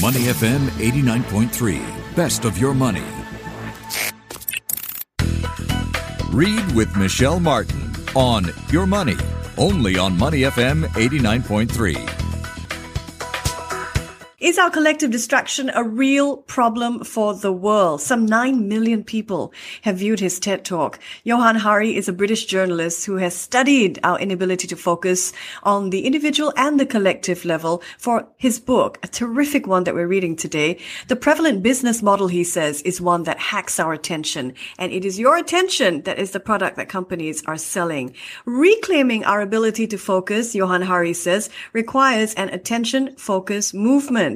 Money 0.00 0.26
FM 0.26 0.60
89.3, 0.78 2.14
best 2.14 2.44
of 2.44 2.56
your 2.56 2.72
money. 2.72 3.02
Read 6.30 6.72
with 6.72 6.96
Michelle 6.96 7.40
Martin 7.40 7.92
on 8.14 8.46
Your 8.70 8.86
Money, 8.86 9.16
only 9.56 9.98
on 9.98 10.16
Money 10.16 10.42
FM 10.42 10.84
89.3. 10.90 12.17
Is 14.40 14.56
our 14.56 14.70
collective 14.70 15.10
distraction 15.10 15.68
a 15.74 15.82
real 15.82 16.36
problem 16.36 17.02
for 17.02 17.34
the 17.34 17.52
world? 17.52 18.00
Some 18.00 18.24
9 18.24 18.68
million 18.68 19.02
people 19.02 19.52
have 19.82 19.96
viewed 19.96 20.20
his 20.20 20.38
TED 20.38 20.64
talk. 20.64 21.00
Johann 21.24 21.56
Hari 21.56 21.96
is 21.96 22.08
a 22.08 22.12
British 22.12 22.44
journalist 22.44 23.04
who 23.04 23.16
has 23.16 23.34
studied 23.34 23.98
our 24.04 24.16
inability 24.20 24.68
to 24.68 24.76
focus 24.76 25.32
on 25.64 25.90
the 25.90 26.06
individual 26.06 26.52
and 26.56 26.78
the 26.78 26.86
collective 26.86 27.44
level 27.44 27.82
for 27.98 28.28
his 28.36 28.60
book, 28.60 29.00
a 29.02 29.08
terrific 29.08 29.66
one 29.66 29.82
that 29.82 29.94
we're 29.96 30.06
reading 30.06 30.36
today. 30.36 30.78
The 31.08 31.16
prevalent 31.16 31.64
business 31.64 32.00
model, 32.00 32.28
he 32.28 32.44
says, 32.44 32.80
is 32.82 33.00
one 33.00 33.24
that 33.24 33.40
hacks 33.40 33.80
our 33.80 33.92
attention. 33.92 34.54
And 34.78 34.92
it 34.92 35.04
is 35.04 35.18
your 35.18 35.36
attention 35.36 36.02
that 36.02 36.20
is 36.20 36.30
the 36.30 36.38
product 36.38 36.76
that 36.76 36.88
companies 36.88 37.42
are 37.46 37.58
selling. 37.58 38.14
Reclaiming 38.44 39.24
our 39.24 39.40
ability 39.40 39.88
to 39.88 39.98
focus, 39.98 40.54
Johann 40.54 40.82
Hari 40.82 41.14
says, 41.14 41.50
requires 41.72 42.34
an 42.34 42.50
attention 42.50 43.16
focus 43.16 43.74
movement 43.74 44.27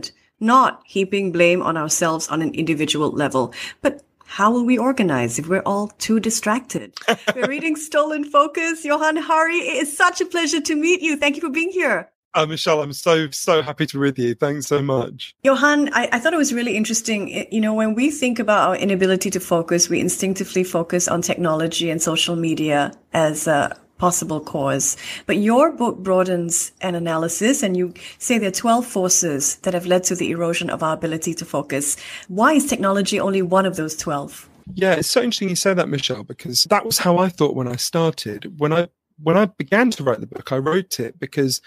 not 0.43 0.83
heaping 0.85 1.33
blame 1.33 1.63
on 1.63 1.77
ourselves 1.77 2.29
on 2.29 2.43
an 2.43 2.55
individual 2.55 3.11
level. 3.11 3.55
But 3.81 4.03
how 4.27 4.51
will 4.51 4.65
we 4.65 4.79
organize 4.79 5.39
if 5.39 5.47
we're 5.47 5.63
all 5.67 5.89
too 5.99 6.19
distracted? 6.19 6.95
we're 7.35 7.49
reading 7.49 7.77
Stolen 7.77 8.25
Focus. 8.25 8.85
Johann 8.85 9.17
Hari, 9.17 9.57
it 9.57 9.83
is 9.83 9.97
such 9.97 10.21
a 10.21 10.27
pleasure 10.27 10.61
to 10.61 10.75
meet 10.75 11.03
you. 11.03 11.17
Thank 11.17 11.37
you 11.37 11.43
for 11.43 11.51
being 11.51 11.71
here. 11.71 12.11
Uh, 12.35 12.47
Michelle, 12.47 12.81
I'm 12.81 12.95
so, 12.95 13.29
so 13.31 13.61
happy 13.61 13.85
to 13.85 13.97
be 13.97 14.01
with 14.01 14.19
you. 14.19 14.35
Thanks 14.35 14.67
so 14.67 14.81
much. 14.81 15.35
Johann, 15.43 15.91
I, 15.93 16.09
I, 16.13 16.19
thought 16.19 16.33
it 16.33 16.39
was 16.39 16.55
really 16.55 16.79
interesting. 16.79 17.47
You 17.53 17.61
know, 17.61 17.75
when 17.75 17.95
we 17.95 18.11
think 18.11 18.39
about 18.39 18.71
our 18.71 18.77
inability 18.77 19.29
to 19.31 19.41
focus, 19.41 19.91
we 19.91 20.01
instinctively 20.01 20.65
focus 20.65 21.09
on 21.09 21.21
technology 21.21 21.91
and 21.91 22.01
social 22.01 22.35
media 22.35 22.93
as 23.13 23.47
a 23.47 23.77
possible 24.03 24.41
cause. 24.41 24.97
But 25.27 25.37
your 25.37 25.71
book 25.71 25.99
broadens 25.99 26.73
an 26.81 26.97
analysis 26.97 27.63
and 27.63 27.77
you 27.77 27.95
say 28.19 28.37
there 28.37 28.49
are 28.49 28.51
12 28.51 28.85
forces 28.85 29.59
that 29.63 29.75
have 29.75 29.87
led 29.87 30.03
to 30.05 30.17
the 30.17 30.33
erosion 30.33 30.71
of 30.71 30.83
our 30.83 30.95
ability 30.95 31.35
to 31.35 31.45
focus. 31.45 31.97
Why 32.27 32.55
is 32.55 32.67
technology 32.67 33.21
only 33.21 33.43
one 33.43 33.65
of 33.65 33.77
those 33.77 33.95
12? 33.95 34.49
Yeah, 34.75 34.95
it's 34.95 35.09
so 35.09 35.23
interesting 35.23 35.51
you 35.51 35.55
say 35.55 35.73
that, 35.75 35.89
Michelle, 35.89 36.25
because 36.25 36.65
that 36.65 36.85
was 36.85 36.99
how 36.99 37.19
I 37.19 37.29
thought 37.29 37.55
when 37.55 37.69
I 37.69 37.77
started. 37.77 38.59
When 38.59 38.73
I 38.73 38.89
when 39.23 39.37
I 39.37 39.45
began 39.45 39.93
to 39.93 40.03
write 40.03 40.19
the 40.19 40.27
book, 40.27 40.51
I 40.51 40.57
wrote 40.57 40.99
it 40.99 41.21
because 41.21 41.61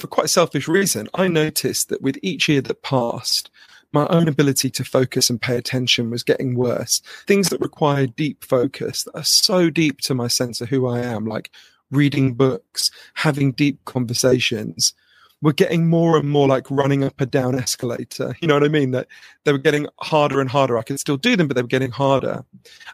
for 0.00 0.08
quite 0.08 0.26
a 0.26 0.28
selfish 0.40 0.66
reason, 0.66 1.08
I 1.14 1.28
noticed 1.28 1.90
that 1.90 2.02
with 2.02 2.18
each 2.24 2.48
year 2.48 2.60
that 2.62 2.82
passed, 2.82 3.50
my 3.92 4.06
own 4.08 4.28
ability 4.28 4.70
to 4.70 4.84
focus 4.84 5.30
and 5.30 5.40
pay 5.40 5.56
attention 5.56 6.10
was 6.10 6.22
getting 6.22 6.54
worse. 6.54 7.00
Things 7.26 7.48
that 7.48 7.60
require 7.60 8.06
deep 8.06 8.44
focus 8.44 9.04
that 9.04 9.16
are 9.16 9.24
so 9.24 9.70
deep 9.70 10.00
to 10.02 10.14
my 10.14 10.28
sense 10.28 10.60
of 10.60 10.68
who 10.68 10.86
I 10.86 11.00
am, 11.00 11.24
like 11.24 11.50
reading 11.90 12.34
books, 12.34 12.90
having 13.14 13.52
deep 13.52 13.84
conversations, 13.84 14.94
were 15.40 15.52
getting 15.52 15.88
more 15.88 16.16
and 16.16 16.28
more 16.28 16.48
like 16.48 16.68
running 16.70 17.04
up 17.04 17.20
a 17.20 17.26
down 17.26 17.54
escalator. 17.54 18.34
You 18.40 18.48
know 18.48 18.54
what 18.54 18.64
I 18.64 18.68
mean? 18.68 18.90
That 18.90 19.06
they 19.44 19.52
were 19.52 19.58
getting 19.58 19.86
harder 20.00 20.40
and 20.40 20.50
harder. 20.50 20.76
I 20.76 20.82
could 20.82 21.00
still 21.00 21.16
do 21.16 21.36
them, 21.36 21.48
but 21.48 21.54
they 21.54 21.62
were 21.62 21.68
getting 21.68 21.90
harder. 21.90 22.44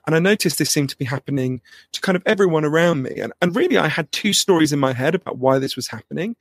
And 0.07 0.15
I 0.15 0.19
noticed 0.19 0.59
this 0.59 0.71
seemed 0.71 0.91
to 0.91 0.99
be 0.99 1.05
happening 1.05 1.61
to 1.93 2.01
kind 2.01 2.17
of 2.17 2.23
everyone 2.27 2.65
around 2.65 3.03
me. 3.03 3.19
And, 3.19 3.33
and 3.41 3.57
really, 3.57 3.79
I 3.79 3.89
had 3.89 4.13
two 4.13 4.33
stories 4.33 4.73
in 4.73 4.79
my 4.79 4.93
head 4.93 5.15
about 5.15 5.39
why 5.39 5.59
this 5.59 5.77
was 5.77 5.89
happening 5.89 6.37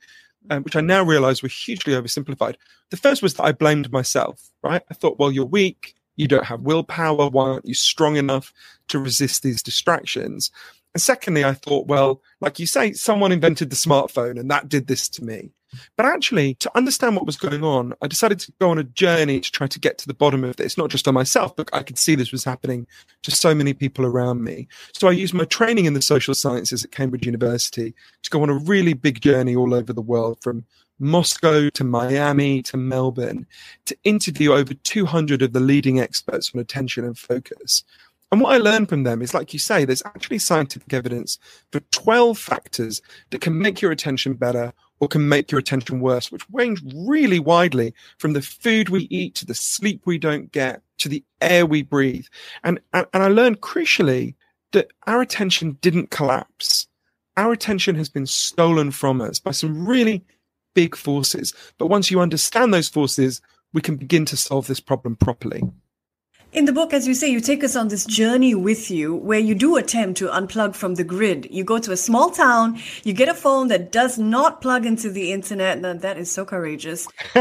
um, 0.50 0.62
which 0.62 0.76
I 0.76 0.80
now 0.80 1.02
realize 1.02 1.42
were 1.42 1.48
hugely 1.48 1.94
oversimplified. 1.94 2.56
The 2.90 2.96
first 2.96 3.22
was 3.22 3.34
that 3.34 3.44
I 3.44 3.52
blamed 3.52 3.92
myself, 3.92 4.50
right? 4.62 4.82
I 4.90 4.94
thought, 4.94 5.18
well, 5.18 5.32
you're 5.32 5.44
weak. 5.44 5.94
You 6.16 6.28
don't 6.28 6.46
have 6.46 6.60
willpower. 6.60 7.28
Why 7.28 7.50
aren't 7.50 7.66
you 7.66 7.74
strong 7.74 8.16
enough 8.16 8.52
to 8.88 8.98
resist 8.98 9.42
these 9.42 9.62
distractions? 9.62 10.50
And 10.94 11.02
secondly, 11.02 11.44
I 11.44 11.54
thought, 11.54 11.88
well, 11.88 12.22
like 12.40 12.60
you 12.60 12.66
say, 12.66 12.92
someone 12.92 13.32
invented 13.32 13.70
the 13.70 13.76
smartphone 13.76 14.38
and 14.38 14.50
that 14.50 14.68
did 14.68 14.86
this 14.86 15.08
to 15.10 15.24
me. 15.24 15.50
But 15.96 16.06
actually, 16.06 16.54
to 16.54 16.70
understand 16.76 17.16
what 17.16 17.26
was 17.26 17.36
going 17.36 17.62
on, 17.62 17.94
I 18.02 18.06
decided 18.06 18.38
to 18.40 18.52
go 18.60 18.70
on 18.70 18.78
a 18.78 18.84
journey 18.84 19.40
to 19.40 19.50
try 19.50 19.66
to 19.66 19.78
get 19.78 19.98
to 19.98 20.06
the 20.06 20.14
bottom 20.14 20.44
of 20.44 20.56
this, 20.56 20.76
not 20.76 20.90
just 20.90 21.08
on 21.08 21.14
myself, 21.14 21.54
but 21.56 21.68
I 21.72 21.82
could 21.82 21.98
see 21.98 22.14
this 22.14 22.32
was 22.32 22.44
happening 22.44 22.86
to 23.22 23.30
so 23.30 23.54
many 23.54 23.74
people 23.74 24.06
around 24.06 24.42
me. 24.42 24.68
So 24.92 25.08
I 25.08 25.12
used 25.12 25.34
my 25.34 25.44
training 25.44 25.84
in 25.86 25.94
the 25.94 26.02
social 26.02 26.34
sciences 26.34 26.84
at 26.84 26.92
Cambridge 26.92 27.26
University 27.26 27.94
to 28.22 28.30
go 28.30 28.42
on 28.42 28.50
a 28.50 28.58
really 28.58 28.94
big 28.94 29.20
journey 29.20 29.56
all 29.56 29.74
over 29.74 29.92
the 29.92 30.02
world 30.02 30.38
from 30.42 30.64
Moscow 30.98 31.70
to 31.70 31.84
Miami 31.84 32.62
to 32.62 32.76
Melbourne 32.76 33.46
to 33.86 33.96
interview 34.04 34.52
over 34.52 34.74
200 34.74 35.42
of 35.42 35.52
the 35.52 35.60
leading 35.60 36.00
experts 36.00 36.52
on 36.54 36.60
attention 36.60 37.04
and 37.04 37.18
focus. 37.18 37.84
And 38.30 38.40
what 38.40 38.54
I 38.54 38.58
learned 38.58 38.88
from 38.88 39.04
them 39.04 39.22
is, 39.22 39.34
like 39.34 39.52
you 39.52 39.58
say, 39.58 39.84
there's 39.84 40.02
actually 40.04 40.38
scientific 40.38 40.92
evidence 40.92 41.38
for 41.70 41.80
12 41.92 42.38
factors 42.38 43.02
that 43.30 43.40
can 43.40 43.58
make 43.58 43.80
your 43.80 43.92
attention 43.92 44.34
better 44.34 44.72
or 45.04 45.08
can 45.08 45.28
make 45.28 45.52
your 45.52 45.58
attention 45.58 46.00
worse, 46.00 46.32
which 46.32 46.48
range 46.50 46.82
really 46.94 47.38
widely 47.38 47.92
from 48.16 48.32
the 48.32 48.40
food 48.40 48.88
we 48.88 49.02
eat 49.10 49.34
to 49.34 49.44
the 49.44 49.54
sleep 49.54 50.00
we 50.06 50.16
don't 50.16 50.50
get 50.50 50.80
to 50.96 51.10
the 51.10 51.22
air 51.42 51.66
we 51.66 51.82
breathe. 51.82 52.24
And, 52.62 52.80
and, 52.94 53.06
and 53.12 53.22
I 53.22 53.28
learned 53.28 53.60
crucially 53.60 54.34
that 54.72 54.88
our 55.06 55.20
attention 55.20 55.76
didn't 55.82 56.10
collapse. 56.10 56.88
Our 57.36 57.52
attention 57.52 57.96
has 57.96 58.08
been 58.08 58.24
stolen 58.24 58.92
from 58.92 59.20
us 59.20 59.38
by 59.38 59.50
some 59.50 59.86
really 59.86 60.24
big 60.74 60.96
forces. 60.96 61.52
But 61.76 61.88
once 61.88 62.10
you 62.10 62.20
understand 62.20 62.72
those 62.72 62.88
forces, 62.88 63.42
we 63.74 63.82
can 63.82 63.96
begin 63.96 64.24
to 64.24 64.38
solve 64.38 64.68
this 64.68 64.80
problem 64.80 65.16
properly. 65.16 65.62
In 66.54 66.66
the 66.66 66.72
book, 66.72 66.92
as 66.92 67.04
you 67.08 67.14
say, 67.14 67.28
you 67.28 67.40
take 67.40 67.64
us 67.64 67.74
on 67.74 67.88
this 67.88 68.06
journey 68.06 68.54
with 68.54 68.88
you 68.88 69.16
where 69.16 69.40
you 69.40 69.56
do 69.56 69.76
attempt 69.76 70.18
to 70.18 70.28
unplug 70.28 70.76
from 70.76 70.94
the 70.94 71.02
grid. 71.02 71.48
You 71.50 71.64
go 71.64 71.80
to 71.80 71.90
a 71.90 71.96
small 71.96 72.30
town, 72.30 72.78
you 73.02 73.12
get 73.12 73.28
a 73.28 73.34
phone 73.34 73.66
that 73.68 73.90
does 73.90 74.18
not 74.20 74.60
plug 74.60 74.86
into 74.86 75.10
the 75.10 75.32
internet. 75.32 75.80
Now, 75.80 75.94
that 75.94 76.16
is 76.16 76.30
so 76.30 76.44
courageous. 76.44 77.08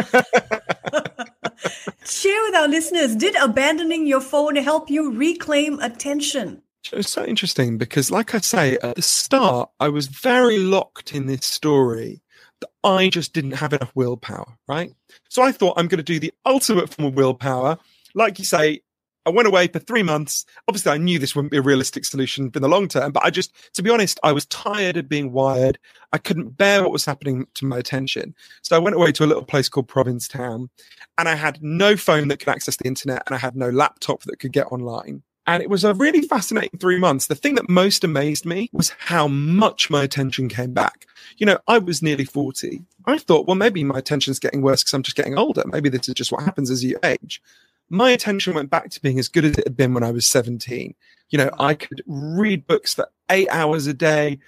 Share 2.06 2.42
with 2.44 2.56
our 2.56 2.68
listeners 2.68 3.16
did 3.16 3.36
abandoning 3.36 4.08
your 4.08 4.20
phone 4.20 4.56
help 4.56 4.90
you 4.90 5.12
reclaim 5.14 5.80
attention? 5.80 6.64
It's 6.92 7.12
so 7.12 7.24
interesting 7.24 7.78
because, 7.78 8.10
like 8.10 8.34
I 8.34 8.40
say, 8.40 8.80
at 8.82 8.96
the 8.96 9.04
start, 9.04 9.70
I 9.80 9.90
was 9.90 10.08
very 10.08 10.58
locked 10.58 11.14
in 11.14 11.28
this 11.28 11.46
story 11.46 12.24
that 12.62 12.72
I 12.84 13.10
just 13.10 13.32
didn't 13.32 13.52
have 13.52 13.74
enough 13.74 13.92
willpower, 13.94 14.58
right? 14.68 14.92
So 15.30 15.44
I 15.44 15.52
thought 15.52 15.78
I'm 15.78 15.88
going 15.88 16.00
to 16.00 16.04
do 16.04 16.20
the 16.20 16.34
ultimate 16.48 16.90
form 16.90 17.10
of 17.10 17.14
willpower. 17.14 17.78
Like 18.16 18.40
you 18.40 18.46
say, 18.46 18.82
I 19.26 19.30
went 19.30 19.48
away 19.48 19.68
for 19.68 19.80
three 19.80 20.04
months. 20.04 20.46
Obviously, 20.68 20.92
I 20.92 20.98
knew 20.98 21.18
this 21.18 21.36
wouldn't 21.36 21.52
be 21.52 21.58
a 21.58 21.62
realistic 21.62 22.06
solution 22.06 22.52
in 22.54 22.62
the 22.62 22.68
long 22.68 22.88
term, 22.88 23.12
but 23.12 23.24
I 23.24 23.30
just, 23.30 23.54
to 23.74 23.84
be 23.84 23.90
honest, 23.90 24.20
I 24.24 24.34
was 24.34 24.46
tired 24.48 24.98
of 24.98 25.08
being 25.08 25.32
wired. 25.32 25.80
I 26.12 26.18
couldn't 26.18 26.58
bear 26.58 26.84
what 26.84 26.92
was 26.92 27.06
happening 27.06 27.48
to 27.56 27.66
my 27.66 27.78
attention. 27.78 28.36
So 28.62 28.76
I 28.76 28.80
went 28.80 28.96
away 28.96 29.12
to 29.14 29.24
a 29.24 29.28
little 29.28 29.46
place 29.46 29.70
called 29.70 29.88
Provincetown 29.88 30.70
and 31.18 31.30
I 31.30 31.36
had 31.36 31.64
no 31.64 31.96
phone 31.96 32.28
that 32.28 32.40
could 32.40 32.50
access 32.50 32.76
the 32.76 32.88
internet 32.88 33.24
and 33.26 33.36
I 33.36 33.40
had 33.40 33.56
no 33.56 33.70
laptop 33.70 34.24
that 34.24 34.40
could 34.40 34.52
get 34.52 34.72
online. 34.72 35.24
And 35.46 35.62
it 35.62 35.70
was 35.70 35.84
a 35.84 35.94
really 35.94 36.22
fascinating 36.22 36.80
three 36.80 36.98
months. 36.98 37.28
The 37.28 37.36
thing 37.36 37.56
that 37.56 37.70
most 37.70 38.04
amazed 38.04 38.46
me 38.46 38.70
was 38.72 38.94
how 38.98 39.28
much 39.28 39.90
my 39.90 40.04
attention 40.04 40.48
came 40.48 40.74
back. 40.74 41.06
You 41.38 41.46
know, 41.46 41.58
I 41.68 41.80
was 41.80 42.02
nearly 42.02 42.24
40. 42.24 42.82
I 43.06 43.18
thought, 43.18 43.46
well, 43.46 43.56
maybe 43.56 43.84
my 43.84 43.98
attention's 43.98 44.40
getting 44.40 44.62
worse 44.62 44.84
because 44.84 44.94
I'm 44.94 45.04
just 45.04 45.18
getting 45.18 45.38
older. 45.38 45.64
Maybe 45.66 45.90
this 45.90 46.08
is 46.08 46.14
just 46.14 46.32
what 46.32 46.44
happens 46.44 46.72
as 46.72 46.84
you 46.84 46.98
age 47.04 47.42
my 47.90 48.12
attention 48.12 48.54
went 48.54 48.70
back 48.70 48.90
to 48.90 49.02
being 49.02 49.20
as 49.20 49.28
good 49.28 49.46
as 49.46 49.58
it 49.58 49.68
had 49.68 49.78
been 49.78 49.94
when 49.94 50.04
I 50.04 50.12
was 50.12 50.26
17. 50.28 50.96
You 51.30 51.38
know, 51.38 51.50
I 51.60 51.74
could 51.74 52.02
read 52.08 52.68
books 52.68 52.94
for 52.94 53.08
eight 53.30 53.50
hours 53.50 53.88
a 53.88 53.94
day. 53.94 54.40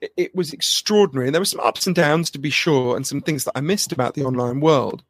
It, 0.00 0.12
it 0.16 0.34
was 0.34 0.52
extraordinary. 0.52 1.28
And 1.28 1.34
there 1.34 1.40
were 1.40 1.46
some 1.46 1.60
ups 1.60 1.86
and 1.86 1.94
downs, 1.94 2.30
to 2.30 2.38
be 2.38 2.50
sure, 2.50 2.96
and 2.96 3.06
some 3.06 3.20
things 3.20 3.44
that 3.44 3.56
I 3.56 3.60
missed 3.60 3.92
about 3.92 4.14
the 4.14 4.24
online 4.24 4.60
world. 4.60 5.02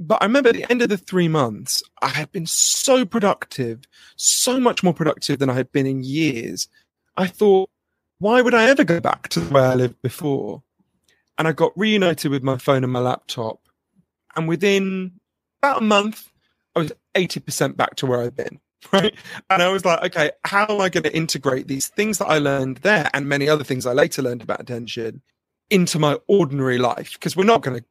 But 0.00 0.20
I 0.20 0.26
remember 0.26 0.48
at 0.48 0.56
the 0.56 0.68
end 0.70 0.82
of 0.82 0.88
the 0.88 0.96
three 0.96 1.28
months, 1.28 1.82
I 2.02 2.08
had 2.08 2.32
been 2.32 2.46
so 2.46 3.04
productive, 3.04 3.84
so 4.16 4.58
much 4.58 4.82
more 4.82 4.94
productive 4.94 5.38
than 5.38 5.48
I 5.48 5.54
had 5.54 5.70
been 5.70 5.86
in 5.86 6.02
years. 6.02 6.68
I 7.16 7.28
thought, 7.28 7.70
why 8.18 8.42
would 8.42 8.54
I 8.54 8.64
ever 8.64 8.82
go 8.82 9.00
back 9.00 9.28
to 9.28 9.40
the 9.40 9.54
way 9.54 9.62
I 9.62 9.74
lived 9.74 10.02
before? 10.02 10.62
And 11.38 11.46
I 11.46 11.52
got 11.52 11.72
reunited 11.76 12.30
with 12.30 12.42
my 12.42 12.58
phone 12.58 12.82
and 12.82 12.92
my 12.92 12.98
laptop. 12.98 13.60
And 14.34 14.48
within 14.48 15.12
about 15.62 15.82
a 15.82 15.84
month, 15.84 16.31
80% 17.14 17.76
back 17.76 17.96
to 17.96 18.06
where 18.06 18.22
I've 18.22 18.36
been. 18.36 18.60
Right. 18.92 19.14
And 19.48 19.62
I 19.62 19.68
was 19.68 19.84
like, 19.84 20.02
okay, 20.06 20.32
how 20.44 20.66
am 20.68 20.80
I 20.80 20.88
going 20.88 21.04
to 21.04 21.16
integrate 21.16 21.68
these 21.68 21.86
things 21.86 22.18
that 22.18 22.26
I 22.26 22.38
learned 22.38 22.78
there 22.78 23.08
and 23.14 23.28
many 23.28 23.48
other 23.48 23.62
things 23.62 23.86
I 23.86 23.92
later 23.92 24.22
learned 24.22 24.42
about 24.42 24.60
attention 24.60 25.22
into 25.70 26.00
my 26.00 26.18
ordinary 26.26 26.78
life? 26.78 27.12
Because 27.12 27.36
we're 27.36 27.44
not 27.44 27.62
going 27.62 27.78
to 27.78 27.84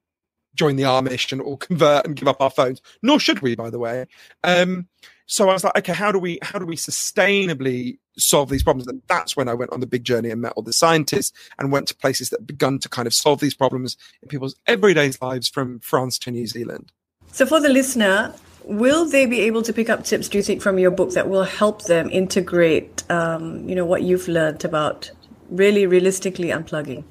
join 0.53 0.75
the 0.75 0.83
Amish 0.83 1.31
and 1.31 1.41
or 1.41 1.57
convert 1.59 2.06
and 2.06 2.15
give 2.15 2.27
up 2.27 2.41
our 2.41 2.50
phones, 2.50 2.81
nor 3.01 3.19
should 3.19 3.39
we, 3.39 3.56
by 3.56 3.69
the 3.69 3.79
way. 3.79 4.06
Um, 4.44 4.88
so 5.25 5.50
I 5.50 5.53
was 5.53 5.63
like, 5.63 5.77
okay, 5.77 5.94
how 5.94 6.12
do 6.12 6.19
we 6.19 6.39
how 6.41 6.59
do 6.59 6.65
we 6.65 6.75
sustainably 6.75 8.00
solve 8.18 8.50
these 8.50 8.63
problems? 8.63 8.88
And 8.88 9.01
that's 9.07 9.38
when 9.38 9.47
I 9.47 9.53
went 9.53 9.71
on 9.71 9.79
the 9.79 9.88
big 9.88 10.03
journey 10.03 10.29
and 10.29 10.41
met 10.41 10.53
all 10.57 10.63
the 10.63 10.73
scientists 10.73 11.31
and 11.57 11.71
went 11.71 11.88
to 11.88 11.95
places 11.95 12.29
that 12.31 12.45
begun 12.45 12.79
to 12.79 12.89
kind 12.89 13.07
of 13.07 13.13
solve 13.13 13.39
these 13.39 13.53
problems 13.53 13.95
in 14.21 14.27
people's 14.27 14.56
everyday 14.68 15.09
lives 15.21 15.47
from 15.47 15.79
France 15.79 16.19
to 16.19 16.31
New 16.31 16.47
Zealand. 16.47 16.91
So, 17.31 17.45
for 17.45 17.62
the 17.62 17.69
listener, 17.69 18.35
will 18.66 19.06
they 19.06 19.25
be 19.25 19.42
able 19.42 19.62
to 19.63 19.74
pick 19.74 19.90
up 19.90 20.04
tips, 20.04 20.30
do 20.30 20.38
you 20.38 20.44
think, 20.44 20.62
from 20.62 20.80
your 20.80 20.92
book 20.92 21.12
that 21.12 21.30
will 21.30 21.44
help 21.44 21.84
them 21.84 22.10
integrate, 22.10 23.10
um, 23.10 23.68
you 23.68 23.75
know, 23.75 23.86
what 23.86 24.04
you've 24.04 24.28
learned 24.28 24.63
about 24.66 25.12
really 25.50 25.86
realistically 25.86 26.48
unplugging? 26.48 27.04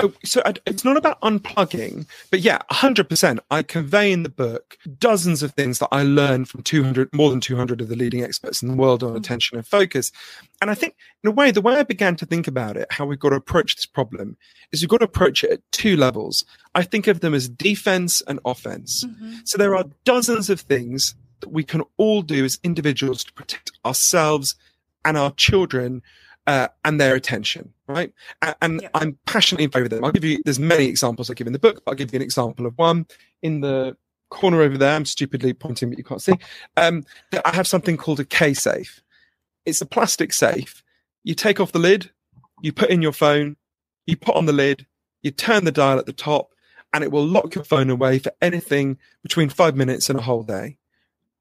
Oh, 0.00 0.12
so 0.24 0.42
it's 0.66 0.84
not 0.84 0.98
about 0.98 1.20
unplugging, 1.22 2.06
but 2.30 2.40
yeah, 2.40 2.58
100%. 2.70 3.38
I 3.50 3.62
convey 3.62 4.12
in 4.12 4.24
the 4.24 4.28
book 4.28 4.76
dozens 4.98 5.42
of 5.42 5.52
things 5.52 5.78
that 5.78 5.88
I 5.90 6.02
learned 6.02 6.50
from 6.50 6.62
200, 6.62 7.14
more 7.14 7.30
than 7.30 7.40
200 7.40 7.80
of 7.80 7.88
the 7.88 7.96
leading 7.96 8.22
experts 8.22 8.62
in 8.62 8.68
the 8.68 8.74
world 8.74 9.02
on 9.02 9.14
mm. 9.14 9.16
attention 9.16 9.56
and 9.56 9.66
focus. 9.66 10.12
And 10.60 10.70
I 10.70 10.74
think, 10.74 10.96
in 11.24 11.28
a 11.28 11.30
way, 11.30 11.50
the 11.50 11.62
way 11.62 11.76
I 11.76 11.82
began 11.82 12.14
to 12.16 12.26
think 12.26 12.46
about 12.46 12.76
it, 12.76 12.88
how 12.90 13.06
we've 13.06 13.18
got 13.18 13.30
to 13.30 13.36
approach 13.36 13.76
this 13.76 13.86
problem, 13.86 14.36
is 14.70 14.82
we've 14.82 14.90
got 14.90 14.98
to 14.98 15.04
approach 15.04 15.42
it 15.42 15.50
at 15.50 15.72
two 15.72 15.96
levels. 15.96 16.44
I 16.74 16.82
think 16.82 17.06
of 17.06 17.20
them 17.20 17.32
as 17.32 17.48
defense 17.48 18.20
and 18.26 18.38
offense. 18.44 19.02
Mm-hmm. 19.02 19.36
So 19.44 19.56
there 19.56 19.74
are 19.76 19.86
dozens 20.04 20.50
of 20.50 20.60
things 20.60 21.14
that 21.40 21.52
we 21.52 21.64
can 21.64 21.82
all 21.96 22.20
do 22.20 22.44
as 22.44 22.58
individuals 22.62 23.24
to 23.24 23.32
protect 23.32 23.72
ourselves 23.84 24.56
and 25.06 25.16
our 25.16 25.30
children 25.32 26.02
uh, 26.46 26.68
and 26.84 27.00
their 27.00 27.14
attention, 27.14 27.72
right? 27.88 28.12
And, 28.42 28.54
and 28.62 28.82
yeah. 28.82 28.88
I'm 28.94 29.18
passionately 29.26 29.64
in 29.64 29.70
favor 29.70 29.84
of 29.84 29.90
them. 29.90 30.04
I'll 30.04 30.12
give 30.12 30.24
you, 30.24 30.40
there's 30.44 30.58
many 30.58 30.86
examples 30.86 31.30
I 31.30 31.34
give 31.34 31.46
in 31.46 31.52
the 31.52 31.58
book, 31.58 31.82
but 31.84 31.92
I'll 31.92 31.96
give 31.96 32.12
you 32.12 32.16
an 32.16 32.22
example 32.22 32.66
of 32.66 32.76
one 32.76 33.06
in 33.42 33.60
the 33.60 33.96
corner 34.30 34.62
over 34.62 34.78
there. 34.78 34.94
I'm 34.94 35.04
stupidly 35.04 35.52
pointing, 35.52 35.88
but 35.88 35.98
you 35.98 36.04
can't 36.04 36.22
see. 36.22 36.34
Um, 36.76 37.04
I 37.44 37.54
have 37.54 37.66
something 37.66 37.96
called 37.96 38.20
a 38.20 38.24
K 38.24 38.54
safe. 38.54 39.02
It's 39.64 39.80
a 39.80 39.86
plastic 39.86 40.32
safe. 40.32 40.82
You 41.24 41.34
take 41.34 41.58
off 41.58 41.72
the 41.72 41.78
lid, 41.78 42.10
you 42.62 42.72
put 42.72 42.90
in 42.90 43.02
your 43.02 43.12
phone, 43.12 43.56
you 44.06 44.16
put 44.16 44.36
on 44.36 44.46
the 44.46 44.52
lid, 44.52 44.86
you 45.22 45.32
turn 45.32 45.64
the 45.64 45.72
dial 45.72 45.98
at 45.98 46.06
the 46.06 46.12
top, 46.12 46.52
and 46.92 47.02
it 47.02 47.10
will 47.10 47.26
lock 47.26 47.54
your 47.54 47.64
phone 47.64 47.90
away 47.90 48.20
for 48.20 48.32
anything 48.40 48.98
between 49.22 49.48
five 49.48 49.74
minutes 49.74 50.08
and 50.08 50.18
a 50.18 50.22
whole 50.22 50.44
day. 50.44 50.78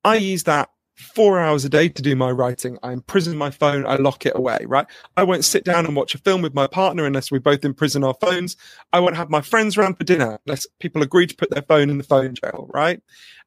I 0.04 0.16
use 0.16 0.44
that 0.44 0.70
four 0.96 1.40
hours 1.40 1.66
a 1.66 1.70
day 1.70 1.90
to 1.90 2.02
do 2.02 2.16
my 2.16 2.32
writing. 2.32 2.78
I 2.82 2.94
imprison 2.94 3.38
my 3.38 3.50
phone, 3.52 3.86
I 3.86 3.96
lock 3.96 4.26
it 4.26 4.36
away, 4.36 4.60
right? 4.66 4.88
I 5.18 5.24
won't 5.24 5.46
sit 5.46 5.66
down 5.66 5.86
and 5.86 5.96
watch 5.96 6.16
a 6.16 6.20
film 6.20 6.42
with 6.42 6.54
my 6.54 6.68
partner 6.68 7.06
unless 7.06 7.32
we 7.32 7.40
both 7.40 7.66
imprison 7.66 8.04
our 8.04 8.16
phones. 8.16 8.56
I 8.94 9.00
won't 9.00 9.18
have 9.18 9.30
my 9.30 9.42
friends 9.42 9.78
around 9.78 9.98
for 9.98 10.06
dinner 10.06 10.40
unless 10.46 10.66
people 10.80 11.02
agree 11.04 11.28
to 11.28 11.36
put 11.36 11.50
their 11.50 11.64
phone 11.64 11.90
in 11.90 11.98
the 11.98 12.04
phone 12.04 12.36
jail, 12.36 12.70
right? 12.74 13.02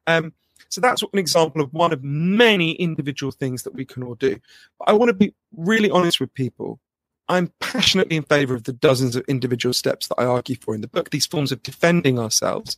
Um, 0.05 0.33
so 0.69 0.79
that's 0.79 1.01
an 1.01 1.17
example 1.17 1.61
of 1.61 1.73
one 1.73 1.91
of 1.91 2.03
many 2.03 2.73
individual 2.73 3.31
things 3.31 3.63
that 3.63 3.73
we 3.73 3.85
can 3.85 4.03
all 4.03 4.15
do. 4.15 4.37
But 4.77 4.89
I 4.89 4.93
want 4.93 5.09
to 5.09 5.13
be 5.13 5.33
really 5.55 5.89
honest 5.89 6.19
with 6.19 6.33
people. 6.33 6.79
I'm 7.27 7.51
passionately 7.59 8.17
in 8.17 8.23
favor 8.23 8.55
of 8.55 8.63
the 8.63 8.73
dozens 8.73 9.15
of 9.15 9.23
individual 9.27 9.73
steps 9.73 10.07
that 10.07 10.19
I 10.19 10.25
argue 10.25 10.55
for 10.61 10.75
in 10.75 10.81
the 10.81 10.87
book, 10.87 11.09
these 11.09 11.25
forms 11.25 11.51
of 11.51 11.63
defending 11.63 12.19
ourselves. 12.19 12.77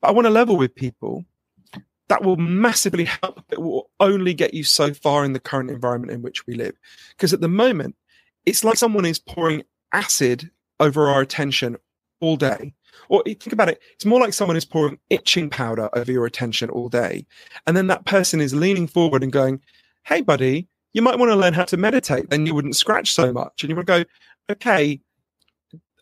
But 0.00 0.08
I 0.08 0.12
want 0.12 0.26
to 0.26 0.30
level 0.30 0.56
with 0.56 0.74
people 0.74 1.24
that 2.10 2.24
will 2.24 2.36
massively 2.36 3.04
help. 3.04 3.42
Only 4.00 4.34
get 4.34 4.54
you 4.54 4.64
so 4.64 4.92
far 4.94 5.24
in 5.24 5.32
the 5.32 5.40
current 5.40 5.70
environment 5.70 6.12
in 6.12 6.22
which 6.22 6.46
we 6.46 6.54
live. 6.54 6.74
Because 7.10 7.32
at 7.32 7.40
the 7.40 7.48
moment, 7.48 7.94
it's 8.46 8.64
like 8.64 8.76
someone 8.76 9.04
is 9.04 9.18
pouring 9.18 9.62
acid 9.92 10.50
over 10.78 11.08
our 11.08 11.20
attention 11.20 11.76
all 12.20 12.36
day. 12.36 12.74
Or 13.08 13.22
think 13.24 13.52
about 13.52 13.68
it, 13.68 13.80
it's 13.94 14.04
more 14.04 14.20
like 14.20 14.32
someone 14.32 14.56
is 14.56 14.64
pouring 14.64 14.98
itching 15.10 15.50
powder 15.50 15.88
over 15.94 16.10
your 16.10 16.26
attention 16.26 16.70
all 16.70 16.88
day. 16.88 17.26
And 17.66 17.76
then 17.76 17.88
that 17.88 18.06
person 18.06 18.40
is 18.40 18.54
leaning 18.54 18.86
forward 18.86 19.22
and 19.22 19.32
going, 19.32 19.60
Hey, 20.04 20.20
buddy, 20.22 20.68
you 20.92 21.02
might 21.02 21.18
want 21.18 21.30
to 21.30 21.36
learn 21.36 21.54
how 21.54 21.64
to 21.64 21.76
meditate. 21.76 22.30
Then 22.30 22.46
you 22.46 22.54
wouldn't 22.54 22.76
scratch 22.76 23.12
so 23.12 23.32
much. 23.32 23.62
And 23.62 23.70
you 23.70 23.76
would 23.76 23.86
go, 23.86 24.04
Okay, 24.50 25.00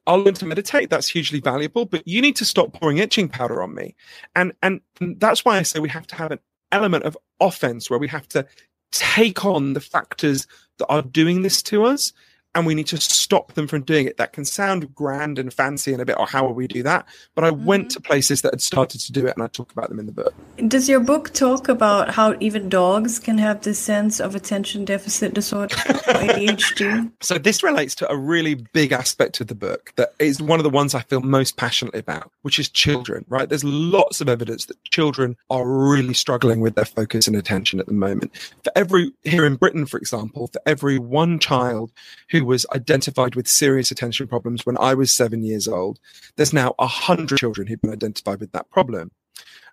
I'll 0.06 0.23
learn 0.23 0.35
to 0.35 0.47
meditate. 0.47 0.89
That's 0.89 1.09
hugely 1.09 1.41
valuable, 1.41 1.85
but 1.85 2.06
you 2.09 2.23
need 2.23 2.37
to 2.37 2.45
stop 2.47 2.73
pouring 2.73 2.97
itching 2.97 3.29
powder 3.29 3.62
on 3.62 3.75
me. 3.75 3.95
And, 4.35 4.53
and 4.62 4.81
that's 5.00 5.45
why 5.45 5.59
I 5.59 5.62
say 5.62 5.81
we 5.81 5.91
have 5.91 6.06
to 6.09 6.17
have 6.17 6.33
an 6.33 6.39
element 6.73 7.05
of 7.05 7.17
offense 7.41 7.88
where 7.91 7.99
we 7.99 8.09
have 8.09 8.29
to 8.29 8.47
take 8.93 9.44
on 9.44 9.75
the 9.75 9.81
factors 9.81 10.47
that 10.79 10.87
are 10.87 11.03
doing 11.03 11.43
this 11.43 11.62
to 11.62 11.85
us 11.85 12.12
and 12.55 12.67
we 12.67 12.75
need 12.75 12.87
to 12.89 12.97
stop 13.00 13.53
them 13.53 13.67
from 13.67 13.83
doing 13.83 14.06
it. 14.06 14.17
That 14.17 14.33
can 14.33 14.45
sound 14.45 14.95
grand 14.95 15.39
and 15.39 15.53
fancy 15.53 15.93
and 15.93 16.03
a 16.03 16.05
bit, 16.05 16.17
oh, 16.19 16.25
how 16.25 16.47
will 16.47 16.55
we 16.55 16.67
do 16.67 16.83
that? 16.83 17.06
But 17.35 17.45
I 17.45 17.50
mm-hmm. 17.50 17.65
went 17.65 17.91
to 17.93 18.00
places 18.00 18.43
that 18.43 18.53
had 18.53 18.62
started 18.62 19.00
to 19.03 19.12
do 19.12 19.27
it 19.27 19.35
and 19.37 19.43
I 19.43 19.49
talk 19.49 19.71
about 19.73 19.89
them 19.89 19.99
in 19.99 20.06
the 20.06 20.12
book. 20.12 20.35
Does 20.67 20.89
your 20.89 21.00
book 21.00 21.33
talk 21.33 21.69
about 21.69 22.11
how 22.11 22.37
even 22.41 22.69
dogs 22.69 23.19
can 23.19 23.39
have 23.39 23.62
this 23.62 23.79
sense 23.79 24.19
of 24.21 24.35
attention 24.35 24.85
deficit 24.85 25.35
disorder, 25.35 25.75
ADHD? 25.75 27.12
So 27.21 27.37
this 27.37 27.62
relates 27.62 27.95
to 27.97 28.11
a 28.11 28.17
really 28.17 28.55
big 28.55 28.93
aspect 28.93 29.41
of 29.41 29.49
the 29.49 29.55
book 29.55 29.93
that 29.97 30.15
is 30.19 30.41
one 30.41 30.59
of 30.59 30.65
the 30.65 30.71
ones 30.71 30.95
I 30.95 31.00
feel 31.03 31.21
most 31.21 31.56
passionately 31.56 32.00
about, 32.00 32.31
which 32.43 32.59
is 32.59 32.69
children, 32.69 33.25
right? 33.29 33.49
There's 33.49 33.65
lots 33.65 34.21
of 34.21 34.29
evidence 34.29 34.67
that 34.67 34.83
children 34.85 35.37
are 35.50 35.69
really 35.69 36.15
struggling 36.15 36.61
with 36.61 36.75
their 36.75 36.85
focus 36.85 37.27
and 37.27 37.37
attention 37.37 37.81
at 37.81 37.87
the 37.87 37.93
moment. 37.93 38.37
For 38.65 38.73
every, 38.77 39.12
here 39.25 39.45
in 39.45 39.56
Britain, 39.56 39.87
for 39.87 39.99
example, 39.99 40.49
for 40.49 40.61
every 40.65 40.99
one 40.99 41.39
child 41.39 41.93
who 42.31 42.45
was 42.49 42.67
identified 42.75 43.37
with 43.37 43.47
serious 43.47 43.91
attention 43.91 44.27
problems 44.27 44.67
when 44.67 44.79
I 44.79 44.95
was 44.95 45.12
seven 45.12 45.43
years 45.43 45.69
old. 45.69 46.00
There's 46.37 46.53
now 46.53 46.75
a 46.79 46.87
hundred 46.87 47.39
children 47.39 47.67
who've 47.67 47.81
been 47.81 47.93
identified 47.93 48.41
with 48.41 48.53
that 48.53 48.71
problem. 48.71 49.12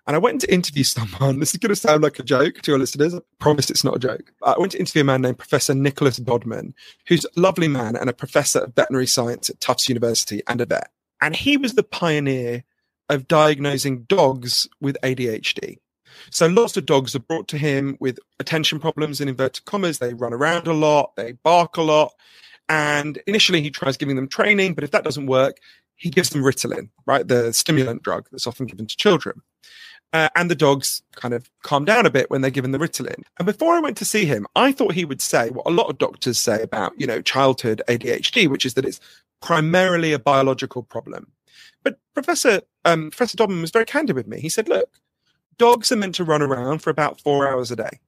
And 0.06 0.14
I 0.14 0.20
went 0.20 0.42
to 0.42 0.52
interview 0.52 0.84
someone. 0.84 1.40
This 1.40 1.54
is 1.54 1.58
going 1.58 1.70
to 1.70 1.76
sound 1.76 2.02
like 2.02 2.18
a 2.18 2.22
joke 2.22 2.60
to 2.62 2.70
your 2.70 2.78
listeners. 2.78 3.14
I 3.14 3.20
promise 3.40 3.70
it's 3.70 3.82
not 3.82 3.96
a 3.96 3.98
joke. 3.98 4.32
I 4.44 4.58
went 4.58 4.72
to 4.72 4.78
interview 4.78 5.00
a 5.02 5.04
man 5.04 5.22
named 5.22 5.38
Professor 5.38 5.74
Nicholas 5.74 6.18
Dodman, 6.18 6.74
who's 7.08 7.24
a 7.24 7.40
lovely 7.40 7.68
man 7.68 7.96
and 7.96 8.08
a 8.08 8.14
professor 8.14 8.60
of 8.60 8.74
veterinary 8.74 9.06
science 9.06 9.50
at 9.50 9.60
Tufts 9.60 9.88
University 9.88 10.42
and 10.46 10.60
a 10.60 10.66
vet. 10.66 10.90
And 11.20 11.34
he 11.34 11.56
was 11.56 11.74
the 11.74 11.82
pioneer 11.82 12.62
of 13.08 13.26
diagnosing 13.26 14.02
dogs 14.02 14.68
with 14.80 14.96
ADHD. 15.02 15.78
So 16.30 16.46
lots 16.46 16.76
of 16.76 16.86
dogs 16.86 17.14
are 17.14 17.20
brought 17.20 17.48
to 17.48 17.58
him 17.58 17.96
with 18.00 18.18
attention 18.38 18.78
problems 18.80 19.20
in 19.20 19.28
inverted 19.28 19.64
commas. 19.64 19.98
They 19.98 20.14
run 20.14 20.32
around 20.32 20.66
a 20.66 20.72
lot, 20.72 21.16
they 21.16 21.32
bark 21.32 21.76
a 21.76 21.82
lot. 21.82 22.12
And 22.68 23.20
initially, 23.26 23.62
he 23.62 23.70
tries 23.70 23.96
giving 23.96 24.16
them 24.16 24.28
training, 24.28 24.74
but 24.74 24.84
if 24.84 24.90
that 24.90 25.04
doesn't 25.04 25.26
work, 25.26 25.58
he 25.94 26.10
gives 26.10 26.30
them 26.30 26.42
Ritalin, 26.42 26.90
right? 27.06 27.26
The 27.26 27.52
stimulant 27.52 28.02
drug 28.02 28.28
that's 28.30 28.46
often 28.46 28.66
given 28.66 28.86
to 28.86 28.96
children. 28.96 29.42
Uh, 30.12 30.28
and 30.36 30.50
the 30.50 30.54
dogs 30.54 31.02
kind 31.14 31.34
of 31.34 31.50
calm 31.62 31.84
down 31.84 32.06
a 32.06 32.10
bit 32.10 32.30
when 32.30 32.40
they're 32.40 32.50
given 32.50 32.72
the 32.72 32.78
Ritalin. 32.78 33.22
And 33.38 33.46
before 33.46 33.74
I 33.74 33.80
went 33.80 33.96
to 33.98 34.04
see 34.04 34.24
him, 34.24 34.46
I 34.54 34.72
thought 34.72 34.92
he 34.92 35.04
would 35.04 35.20
say 35.20 35.50
what 35.50 35.66
a 35.66 35.70
lot 35.70 35.90
of 35.90 35.98
doctors 35.98 36.38
say 36.38 36.62
about, 36.62 36.92
you 36.98 37.06
know, 37.06 37.20
childhood 37.20 37.82
ADHD, 37.88 38.48
which 38.48 38.64
is 38.64 38.74
that 38.74 38.84
it's 38.84 39.00
primarily 39.42 40.12
a 40.12 40.18
biological 40.18 40.82
problem. 40.82 41.32
But 41.82 41.98
Professor 42.14 42.62
um, 42.84 43.10
Professor 43.10 43.36
Dodman 43.36 43.60
was 43.60 43.70
very 43.70 43.84
candid 43.84 44.16
with 44.16 44.26
me. 44.26 44.40
He 44.40 44.48
said, 44.48 44.68
"Look, 44.68 45.00
dogs 45.58 45.90
are 45.92 45.96
meant 45.96 46.14
to 46.16 46.24
run 46.24 46.42
around 46.42 46.78
for 46.78 46.90
about 46.90 47.20
four 47.20 47.48
hours 47.48 47.70
a 47.70 47.76
day, 47.76 48.00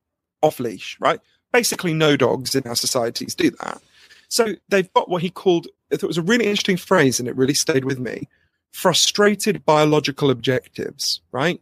off 0.42 0.60
leash, 0.60 0.96
right? 1.00 1.20
Basically, 1.52 1.94
no 1.94 2.16
dogs 2.16 2.54
in 2.54 2.66
our 2.66 2.76
societies 2.76 3.34
do 3.34 3.50
that. 3.62 3.80
So 4.28 4.54
they've 4.68 4.92
got 4.92 5.08
what 5.08 5.22
he 5.22 5.30
called, 5.30 5.66
I 5.92 5.96
thought 5.96 6.04
it 6.04 6.08
was 6.08 6.18
a 6.18 6.22
really 6.22 6.46
interesting 6.46 6.76
phrase 6.76 7.18
and 7.18 7.28
it 7.28 7.36
really 7.36 7.54
stayed 7.54 7.84
with 7.84 7.98
me 7.98 8.28
frustrated 8.72 9.64
biological 9.64 10.30
objectives, 10.30 11.20
right? 11.32 11.60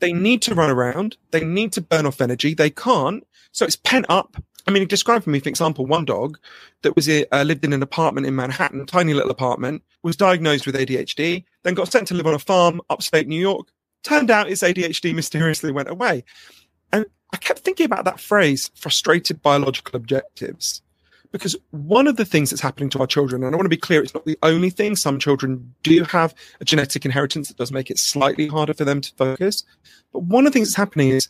They 0.00 0.12
need 0.12 0.42
to 0.42 0.54
run 0.54 0.70
around. 0.70 1.16
They 1.30 1.44
need 1.44 1.72
to 1.72 1.80
burn 1.80 2.06
off 2.06 2.20
energy. 2.20 2.54
They 2.54 2.70
can't. 2.70 3.26
So 3.52 3.64
it's 3.64 3.76
pent 3.76 4.06
up. 4.08 4.36
I 4.66 4.70
mean, 4.70 4.82
he 4.82 4.86
described 4.86 5.24
for 5.24 5.30
me, 5.30 5.40
for 5.40 5.48
example, 5.48 5.86
one 5.86 6.04
dog 6.04 6.38
that 6.82 6.94
was 6.94 7.08
uh, 7.08 7.24
lived 7.42 7.64
in 7.64 7.72
an 7.72 7.82
apartment 7.82 8.26
in 8.26 8.36
Manhattan, 8.36 8.84
tiny 8.86 9.14
little 9.14 9.30
apartment, 9.30 9.82
was 10.02 10.16
diagnosed 10.16 10.66
with 10.66 10.74
ADHD, 10.76 11.44
then 11.62 11.74
got 11.74 11.90
sent 11.90 12.08
to 12.08 12.14
live 12.14 12.26
on 12.26 12.34
a 12.34 12.38
farm 12.38 12.80
upstate 12.90 13.26
New 13.26 13.40
York. 13.40 13.68
Turned 14.02 14.30
out 14.30 14.48
his 14.48 14.62
ADHD 14.62 15.14
mysteriously 15.14 15.72
went 15.72 15.88
away. 15.88 16.24
And 16.92 17.06
I 17.32 17.38
kept 17.38 17.60
thinking 17.60 17.86
about 17.86 18.04
that 18.04 18.20
phrase, 18.20 18.70
frustrated 18.74 19.42
biological 19.42 19.96
objectives 19.96 20.82
because 21.32 21.56
one 21.70 22.06
of 22.06 22.16
the 22.16 22.24
things 22.24 22.50
that's 22.50 22.62
happening 22.62 22.90
to 22.90 23.00
our 23.00 23.06
children, 23.06 23.42
and 23.42 23.54
I 23.54 23.56
want 23.56 23.66
to 23.66 23.70
be 23.70 23.76
clear, 23.76 24.02
it's 24.02 24.14
not 24.14 24.24
the 24.24 24.38
only 24.42 24.70
thing. 24.70 24.96
Some 24.96 25.18
children 25.18 25.74
do 25.82 26.02
have 26.04 26.34
a 26.60 26.64
genetic 26.64 27.04
inheritance 27.04 27.48
that 27.48 27.56
does 27.56 27.72
make 27.72 27.90
it 27.90 27.98
slightly 27.98 28.46
harder 28.46 28.74
for 28.74 28.84
them 28.84 29.00
to 29.00 29.14
focus. 29.16 29.64
But 30.12 30.24
one 30.24 30.46
of 30.46 30.52
the 30.52 30.58
things 30.58 30.68
that's 30.68 30.76
happening 30.76 31.10
is, 31.10 31.28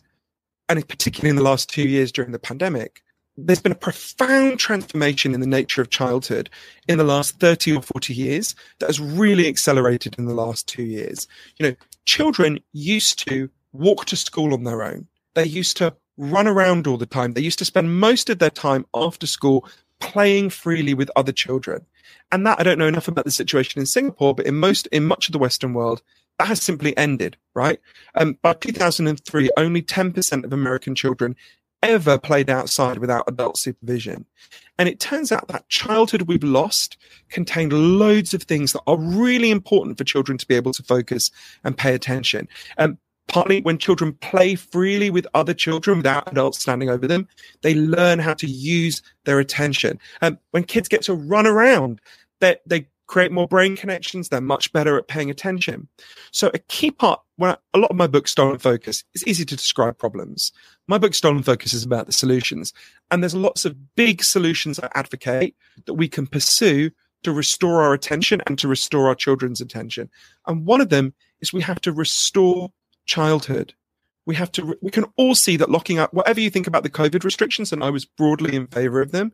and 0.67 0.87
particularly 0.87 1.29
in 1.29 1.35
the 1.35 1.43
last 1.43 1.69
two 1.69 1.87
years 1.87 2.11
during 2.11 2.31
the 2.31 2.39
pandemic, 2.39 3.01
there's 3.45 3.61
been 3.61 3.71
a 3.71 3.75
profound 3.75 4.59
transformation 4.59 5.33
in 5.33 5.39
the 5.39 5.47
nature 5.47 5.81
of 5.81 5.89
childhood 5.89 6.49
in 6.87 6.97
the 6.97 7.03
last 7.03 7.39
30 7.39 7.77
or 7.77 7.81
40 7.81 8.13
years 8.13 8.55
that 8.79 8.87
has 8.87 8.99
really 8.99 9.47
accelerated 9.47 10.15
in 10.17 10.25
the 10.25 10.33
last 10.33 10.67
two 10.67 10.83
years. 10.83 11.27
You 11.57 11.69
know, 11.69 11.75
children 12.05 12.59
used 12.73 13.27
to 13.29 13.49
walk 13.71 14.05
to 14.05 14.15
school 14.15 14.53
on 14.53 14.63
their 14.63 14.83
own. 14.83 15.07
They 15.35 15.45
used 15.45 15.77
to 15.77 15.95
run 16.17 16.47
around 16.47 16.85
all 16.85 16.97
the 16.97 17.05
time. 17.05 17.33
They 17.33 17.41
used 17.41 17.59
to 17.59 17.65
spend 17.65 17.99
most 17.99 18.29
of 18.29 18.39
their 18.39 18.49
time 18.49 18.85
after 18.93 19.25
school 19.25 19.67
playing 19.99 20.49
freely 20.49 20.93
with 20.93 21.11
other 21.15 21.31
children. 21.31 21.85
And 22.31 22.45
that 22.45 22.59
I 22.59 22.63
don't 22.63 22.79
know 22.79 22.87
enough 22.87 23.07
about 23.07 23.25
the 23.25 23.31
situation 23.31 23.79
in 23.79 23.85
Singapore, 23.85 24.33
but 24.35 24.45
in 24.45 24.55
most 24.55 24.87
in 24.87 25.05
much 25.05 25.27
of 25.27 25.33
the 25.33 25.39
Western 25.39 25.73
world, 25.73 26.01
that 26.37 26.47
has 26.47 26.61
simply 26.61 26.95
ended, 26.97 27.37
right? 27.53 27.79
Um, 28.15 28.37
by 28.41 28.53
2003, 28.53 29.49
only 29.57 29.81
10% 29.81 30.43
of 30.43 30.53
American 30.53 30.95
children 30.95 31.35
ever 31.81 32.17
played 32.17 32.49
outside 32.49 32.97
without 32.97 33.25
adult 33.27 33.57
supervision. 33.57 34.25
And 34.77 34.87
it 34.87 34.99
turns 34.99 35.31
out 35.31 35.47
that 35.49 35.67
childhood 35.69 36.23
we've 36.23 36.43
lost 36.43 36.97
contained 37.29 37.73
loads 37.73 38.33
of 38.33 38.43
things 38.43 38.73
that 38.73 38.81
are 38.87 38.97
really 38.97 39.51
important 39.51 39.97
for 39.97 40.03
children 40.03 40.37
to 40.37 40.47
be 40.47 40.55
able 40.55 40.73
to 40.73 40.83
focus 40.83 41.31
and 41.63 41.77
pay 41.77 41.93
attention. 41.93 42.47
Um, 42.77 42.97
partly 43.29 43.61
when 43.61 43.77
children 43.77 44.13
play 44.13 44.55
freely 44.55 45.09
with 45.09 45.25
other 45.33 45.53
children 45.53 45.97
without 45.97 46.29
adults 46.29 46.59
standing 46.59 46.89
over 46.89 47.07
them, 47.07 47.27
they 47.61 47.75
learn 47.75 48.19
how 48.19 48.33
to 48.33 48.47
use 48.47 49.01
their 49.23 49.39
attention. 49.39 49.99
And 50.21 50.35
um, 50.35 50.39
when 50.51 50.63
kids 50.63 50.89
get 50.89 51.03
to 51.03 51.13
run 51.13 51.47
around, 51.47 52.01
they, 52.41 52.57
they 52.65 52.87
create 53.07 53.31
more 53.31 53.47
brain 53.47 53.75
connections. 53.75 54.29
They're 54.29 54.41
much 54.41 54.73
better 54.73 54.97
at 54.97 55.07
paying 55.07 55.29
attention. 55.29 55.87
So 56.31 56.51
a 56.53 56.59
key 56.59 56.91
part, 56.91 57.21
when 57.37 57.51
I, 57.51 57.57
a 57.73 57.79
lot 57.79 57.91
of 57.91 57.97
my 57.97 58.07
book, 58.07 58.27
Stolen 58.27 58.59
Focus, 58.59 59.03
is 59.13 59.25
easy 59.25 59.45
to 59.45 59.55
describe 59.55 59.97
problems. 59.97 60.51
My 60.87 60.97
book, 60.97 61.13
Stolen 61.13 61.43
Focus, 61.43 61.73
is 61.73 61.83
about 61.83 62.07
the 62.07 62.11
solutions. 62.11 62.73
And 63.11 63.23
there's 63.23 63.35
lots 63.35 63.65
of 63.65 63.95
big 63.95 64.23
solutions 64.23 64.79
I 64.79 64.89
advocate 64.95 65.55
that 65.85 65.93
we 65.93 66.07
can 66.07 66.27
pursue 66.27 66.91
to 67.23 67.31
restore 67.31 67.81
our 67.81 67.93
attention 67.93 68.41
and 68.47 68.57
to 68.59 68.67
restore 68.67 69.07
our 69.07 69.15
children's 69.15 69.61
attention. 69.61 70.09
And 70.47 70.65
one 70.65 70.81
of 70.81 70.89
them 70.89 71.13
is 71.41 71.53
we 71.53 71.61
have 71.61 71.81
to 71.81 71.91
restore 71.91 72.71
childhood. 73.09 73.73
We 74.25 74.35
have 74.35 74.51
to, 74.53 74.77
we 74.81 74.91
can 74.91 75.05
all 75.17 75.33
see 75.33 75.57
that 75.57 75.71
locking 75.71 75.97
up, 75.97 76.13
whatever 76.13 76.39
you 76.39 76.51
think 76.51 76.67
about 76.67 76.83
the 76.83 76.89
COVID 76.89 77.23
restrictions, 77.23 77.73
and 77.73 77.83
I 77.83 77.89
was 77.89 78.05
broadly 78.05 78.55
in 78.55 78.67
favor 78.67 79.01
of 79.01 79.11
them, 79.11 79.31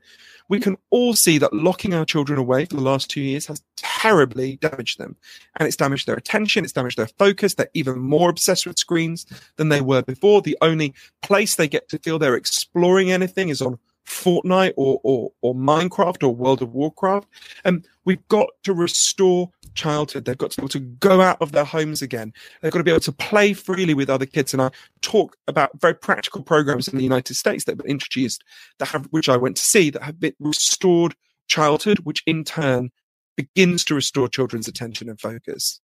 we 0.47 0.61
can 0.61 0.77
all 0.89 1.13
see 1.13 1.37
that 1.39 1.53
locking 1.53 1.93
our 1.93 2.05
children 2.05 2.39
away 2.39 2.63
for 2.63 2.77
the 2.77 2.81
last 2.81 3.09
two 3.09 3.19
years 3.19 3.47
has 3.47 3.61
terribly 3.75 4.55
damaged 4.57 4.97
them. 4.97 5.17
And 5.57 5.67
it's 5.67 5.75
damaged 5.75 6.07
their 6.07 6.15
attention, 6.15 6.63
it's 6.63 6.71
damaged 6.71 6.97
their 6.97 7.09
focus. 7.19 7.55
They're 7.55 7.69
even 7.73 7.99
more 7.99 8.29
obsessed 8.29 8.65
with 8.65 8.79
screens 8.79 9.25
than 9.57 9.67
they 9.67 9.81
were 9.81 10.03
before. 10.03 10.41
The 10.41 10.57
only 10.61 10.93
place 11.21 11.55
they 11.55 11.67
get 11.67 11.89
to 11.89 11.99
feel 11.99 12.17
they're 12.17 12.35
exploring 12.35 13.11
anything 13.11 13.49
is 13.49 13.61
on 13.61 13.77
Fortnite 14.05 14.73
or, 14.77 15.01
or, 15.03 15.31
or 15.41 15.53
Minecraft 15.53 16.23
or 16.23 16.33
World 16.33 16.61
of 16.61 16.73
Warcraft. 16.73 17.27
And 17.65 17.85
we've 18.05 18.25
got 18.29 18.47
to 18.63 18.73
restore 18.73 19.51
childhood. 19.75 20.25
They've 20.25 20.37
got 20.37 20.51
to 20.51 20.57
be 20.57 20.61
able 20.61 20.69
to 20.69 20.79
go 20.79 21.21
out 21.21 21.41
of 21.41 21.51
their 21.51 21.63
homes 21.63 22.01
again. 22.01 22.33
They've 22.61 22.71
got 22.71 22.79
to 22.79 22.83
be 22.83 22.91
able 22.91 23.01
to 23.01 23.11
play 23.11 23.53
freely 23.53 23.93
with 23.93 24.09
other 24.09 24.25
kids. 24.25 24.53
And 24.53 24.61
I 24.61 24.71
talk 25.01 25.35
about 25.47 25.79
very 25.79 25.93
practical 25.93 26.41
programs 26.41 26.87
in 26.87 26.97
the 26.97 27.03
United 27.03 27.35
States 27.35 27.65
that 27.65 27.73
have 27.73 27.77
been 27.79 27.91
introduced 27.91 28.43
that 28.79 28.87
have, 28.87 29.05
which 29.11 29.29
I 29.29 29.37
went 29.37 29.57
to 29.57 29.63
see, 29.63 29.89
that 29.91 30.03
have 30.03 30.19
been 30.19 30.33
restored 30.39 31.15
childhood, 31.47 31.99
which 31.99 32.23
in 32.25 32.43
turn 32.43 32.89
begins 33.35 33.83
to 33.85 33.95
restore 33.95 34.27
children's 34.27 34.67
attention 34.67 35.09
and 35.09 35.19
focus. 35.19 35.81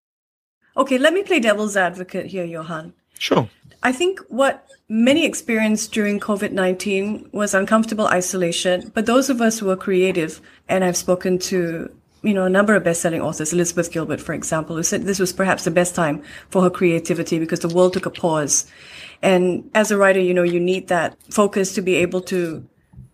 Okay, 0.78 0.98
let 0.98 1.14
me 1.14 1.24
play 1.24 1.40
devil's 1.40 1.76
advocate 1.76 2.28
here, 2.28 2.46
Johann. 2.46 2.94
Sure. 3.20 3.50
I 3.84 3.92
think 3.92 4.20
what 4.30 4.68
many 4.90 5.26
experienced 5.26 5.92
during 5.92 6.20
COVID 6.20 6.52
19 6.52 7.30
was 7.32 7.54
uncomfortable 7.54 8.08
isolation. 8.08 8.92
But 8.94 9.06
those 9.06 9.30
of 9.30 9.42
us 9.42 9.60
who 9.60 9.70
are 9.70 9.76
creative, 9.76 10.42
and 10.68 10.84
I've 10.84 10.98
spoken 10.98 11.40
to 11.40 11.94
you 12.24 12.34
know, 12.34 12.46
a 12.46 12.50
number 12.50 12.76
of 12.76 12.84
best-selling 12.84 13.22
authors, 13.22 13.52
Elizabeth 13.52 13.92
Gilbert, 13.92 14.22
for 14.22 14.34
example, 14.34 14.76
who 14.76 14.84
said 14.84 15.04
this 15.04 15.20
was 15.20 15.34
perhaps 15.34 15.64
the 15.64 15.72
best 15.72 15.96
time 15.96 16.24
for 16.50 16.62
her 16.62 16.70
creativity 16.70 17.40
because 17.40 17.62
the 17.62 17.68
world 17.68 17.94
took 17.94 18.06
a 18.06 18.12
pause. 18.12 18.68
And 19.22 19.70
as 19.74 19.92
a 19.92 19.98
writer, 19.98 20.20
you 20.20 20.34
know, 20.34 20.44
you 20.44 20.60
need 20.60 20.88
that 20.88 21.18
focus 21.32 21.74
to 21.76 21.82
be 21.82 21.96
able 21.96 22.22
to 22.22 22.68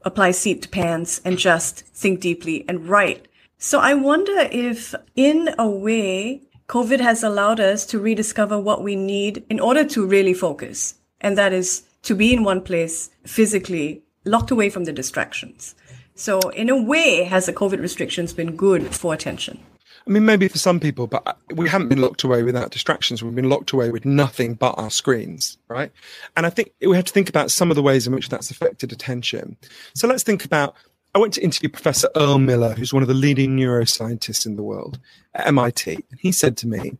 apply 0.04 0.32
seat 0.32 0.62
to 0.64 0.70
pants 0.70 1.22
and 1.24 1.38
just 1.38 1.86
think 1.88 2.20
deeply 2.20 2.66
and 2.68 2.88
write. 2.88 3.28
So 3.58 3.80
I 3.80 3.94
wonder 3.94 4.48
if 4.52 4.94
in 5.16 5.50
a 5.58 5.68
way, 5.70 6.44
COVID 6.68 7.00
has 7.00 7.24
allowed 7.24 7.60
us 7.62 7.86
to 7.88 8.00
rediscover 8.00 8.60
what 8.60 8.84
we 8.84 8.96
need 8.96 9.46
in 9.50 9.60
order 9.60 9.86
to 9.86 10.06
really 10.06 10.34
focus. 10.34 10.96
And 11.22 11.38
that 11.38 11.54
is 11.54 11.84
to 12.04 12.14
be 12.14 12.34
in 12.34 12.44
one 12.44 12.62
place 12.62 13.10
physically, 13.26 14.04
locked 14.26 14.52
away 14.52 14.70
from 14.70 14.84
the 14.84 14.92
distractions. 14.92 15.76
So, 16.18 16.40
in 16.50 16.68
a 16.68 16.82
way, 16.82 17.24
has 17.26 17.46
the 17.46 17.54
COVID 17.54 17.80
restrictions 17.80 18.34
been 18.34 18.56
good 18.56 18.96
for 18.96 19.14
attention? 19.14 19.60
I 20.08 20.10
mean, 20.10 20.26
maybe 20.26 20.48
for 20.48 20.58
some 20.58 20.80
people, 20.80 21.06
but 21.06 21.22
uh, 21.28 21.34
we 21.54 21.70
haven't 21.70 21.90
been 21.90 22.02
locked 22.02 22.24
away 22.24 22.42
without 22.42 22.72
distractions. 22.72 23.22
We've 23.22 23.36
been 23.36 23.52
locked 23.52 23.72
away 23.72 23.92
with 23.92 24.04
nothing 24.04 24.56
but 24.56 24.74
our 24.80 24.90
screens, 24.90 25.60
right? 25.68 25.92
And 26.36 26.48
I 26.48 26.50
think 26.50 26.72
we 26.82 26.96
have 26.96 27.06
to 27.06 27.14
think 27.14 27.30
about 27.30 27.52
some 27.52 27.70
of 27.70 27.76
the 27.76 27.84
ways 27.84 28.08
in 28.08 28.16
which 28.16 28.30
that's 28.30 28.50
affected 28.50 28.92
attention. 28.92 29.58
So 29.94 30.08
let's 30.08 30.24
think 30.24 30.44
about. 30.44 30.76
I 31.14 31.20
went 31.20 31.34
to 31.36 31.44
interview 31.44 31.70
Professor 31.70 32.10
Earl 32.16 32.40
Miller, 32.40 32.74
who's 32.74 32.94
one 32.94 33.04
of 33.04 33.08
the 33.08 33.14
leading 33.14 33.56
neuroscientists 33.56 34.48
in 34.48 34.56
the 34.56 34.64
world 34.64 35.00
at 35.36 35.46
MIT. 35.46 35.94
And 35.94 36.20
he 36.20 36.32
said 36.32 36.58
to 36.58 36.68
me, 36.68 36.98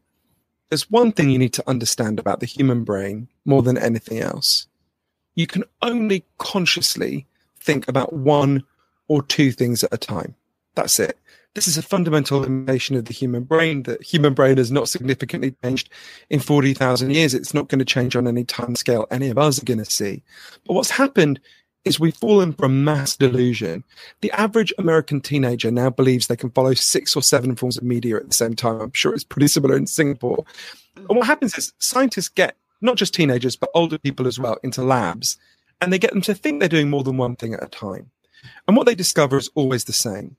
There's 0.70 0.92
one 0.92 1.12
thing 1.12 1.32
you 1.32 1.40
need 1.40 1.54
to 1.54 1.68
understand 1.68 2.20
about 2.20 2.40
the 2.40 2.46
human 2.46 2.84
brain 2.84 3.30
more 3.46 3.64
than 3.64 3.80
anything 3.80 4.20
else. 4.20 4.68
You 5.34 5.48
can 5.48 5.64
only 5.82 6.24
consciously 6.38 7.26
think 7.60 7.88
about 7.88 8.14
one 8.14 8.64
or 9.08 9.22
two 9.22 9.52
things 9.52 9.84
at 9.84 9.94
a 9.94 9.98
time. 9.98 10.36
That's 10.76 11.00
it. 11.00 11.18
This 11.56 11.68
is 11.68 11.78
a 11.78 11.82
fundamental 11.82 12.42
limitation 12.42 12.96
of 12.96 13.06
the 13.06 13.14
human 13.14 13.44
brain. 13.44 13.84
The 13.84 13.98
human 14.02 14.36
brain 14.36 14.58
has 14.58 14.72
not 14.72 14.90
significantly 14.90 15.56
changed 15.64 15.90
in 16.30 16.40
40,000 16.40 17.12
years. 17.12 17.34
It's 17.34 17.54
not 17.54 17.68
going 17.68 17.80
to 17.80 17.86
change 17.86 18.16
on 18.16 18.28
any 18.28 18.44
time 18.44 18.76
scale 18.76 19.08
any 19.10 19.30
of 19.30 19.40
us 19.40 19.60
are 19.60 19.66
going 19.66 19.80
to 19.80 19.86
see. 19.86 20.22
But 20.66 20.74
what's 20.74 20.92
happened 20.92 21.40
is 21.84 22.00
we've 22.00 22.16
fallen 22.16 22.54
from 22.54 22.84
mass 22.84 23.16
delusion. 23.16 23.84
The 24.22 24.32
average 24.34 24.72
American 24.78 25.20
teenager 25.20 25.72
now 25.72 25.90
believes 25.90 26.28
they 26.28 26.36
can 26.36 26.52
follow 26.52 26.76
six 26.76 27.16
or 27.16 27.24
seven 27.24 27.56
forms 27.56 27.78
of 27.78 27.84
media 27.84 28.18
at 28.18 28.28
the 28.28 28.36
same 28.36 28.54
time. 28.54 28.80
I'm 28.80 28.94
sure 28.94 29.14
it's 29.14 29.24
pretty 29.24 29.48
similar 29.48 29.76
in 29.76 29.88
Singapore. 29.88 30.46
And 30.96 31.18
what 31.18 31.26
happens 31.26 31.58
is 31.58 31.74
scientists 31.80 32.30
get 32.30 32.56
not 32.82 32.98
just 32.98 33.14
teenagers, 33.14 33.56
but 33.56 33.72
older 33.74 33.98
people 33.98 34.28
as 34.28 34.38
well 34.38 34.58
into 34.64 34.84
labs, 34.84 35.38
and 35.82 35.92
they 35.92 36.00
get 36.00 36.12
them 36.12 36.22
to 36.22 36.36
think 36.36 36.60
they're 36.60 36.70
doing 36.70 36.90
more 36.90 37.04
than 37.04 37.18
one 37.18 37.36
thing 37.36 37.54
at 37.54 37.64
a 37.64 37.68
time. 37.68 38.12
And 38.68 38.76
what 38.76 38.86
they 38.86 38.96
discover 38.96 39.38
is 39.38 39.50
always 39.56 39.86
the 39.86 39.94
same. 39.94 40.36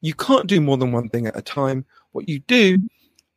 You 0.00 0.14
can't 0.14 0.46
do 0.46 0.60
more 0.60 0.76
than 0.76 0.92
one 0.92 1.08
thing 1.08 1.26
at 1.26 1.36
a 1.36 1.42
time. 1.42 1.84
What 2.12 2.28
you 2.28 2.40
do 2.40 2.78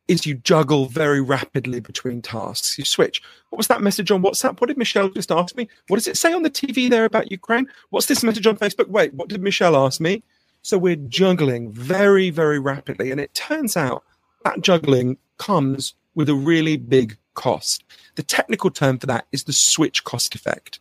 is 0.08 0.26
you 0.26 0.34
juggle 0.34 0.86
very 0.86 1.20
rapidly 1.20 1.80
between 1.80 2.22
tasks. 2.22 2.76
You 2.78 2.84
switch. 2.84 3.22
What 3.50 3.56
was 3.56 3.68
that 3.68 3.82
message 3.82 4.10
on 4.10 4.22
WhatsApp? 4.22 4.60
What 4.60 4.68
did 4.68 4.78
Michelle 4.78 5.08
just 5.08 5.32
ask 5.32 5.56
me? 5.56 5.68
What 5.88 5.96
does 5.96 6.08
it 6.08 6.16
say 6.16 6.32
on 6.32 6.42
the 6.42 6.50
TV 6.50 6.90
there 6.90 7.04
about 7.04 7.30
Ukraine? 7.30 7.66
What's 7.90 8.06
this 8.06 8.22
message 8.22 8.46
on 8.46 8.56
Facebook? 8.56 8.88
Wait, 8.88 9.14
what 9.14 9.28
did 9.28 9.42
Michelle 9.42 9.76
ask 9.76 10.00
me? 10.00 10.22
So 10.62 10.78
we're 10.78 10.96
juggling 10.96 11.72
very, 11.72 12.30
very 12.30 12.58
rapidly. 12.58 13.10
And 13.10 13.20
it 13.20 13.34
turns 13.34 13.76
out 13.76 14.04
that 14.44 14.60
juggling 14.60 15.18
comes 15.38 15.94
with 16.14 16.28
a 16.28 16.34
really 16.34 16.76
big 16.76 17.16
cost. 17.34 17.84
The 18.16 18.22
technical 18.22 18.70
term 18.70 18.98
for 18.98 19.06
that 19.06 19.26
is 19.32 19.44
the 19.44 19.52
switch 19.52 20.04
cost 20.04 20.34
effect. 20.34 20.78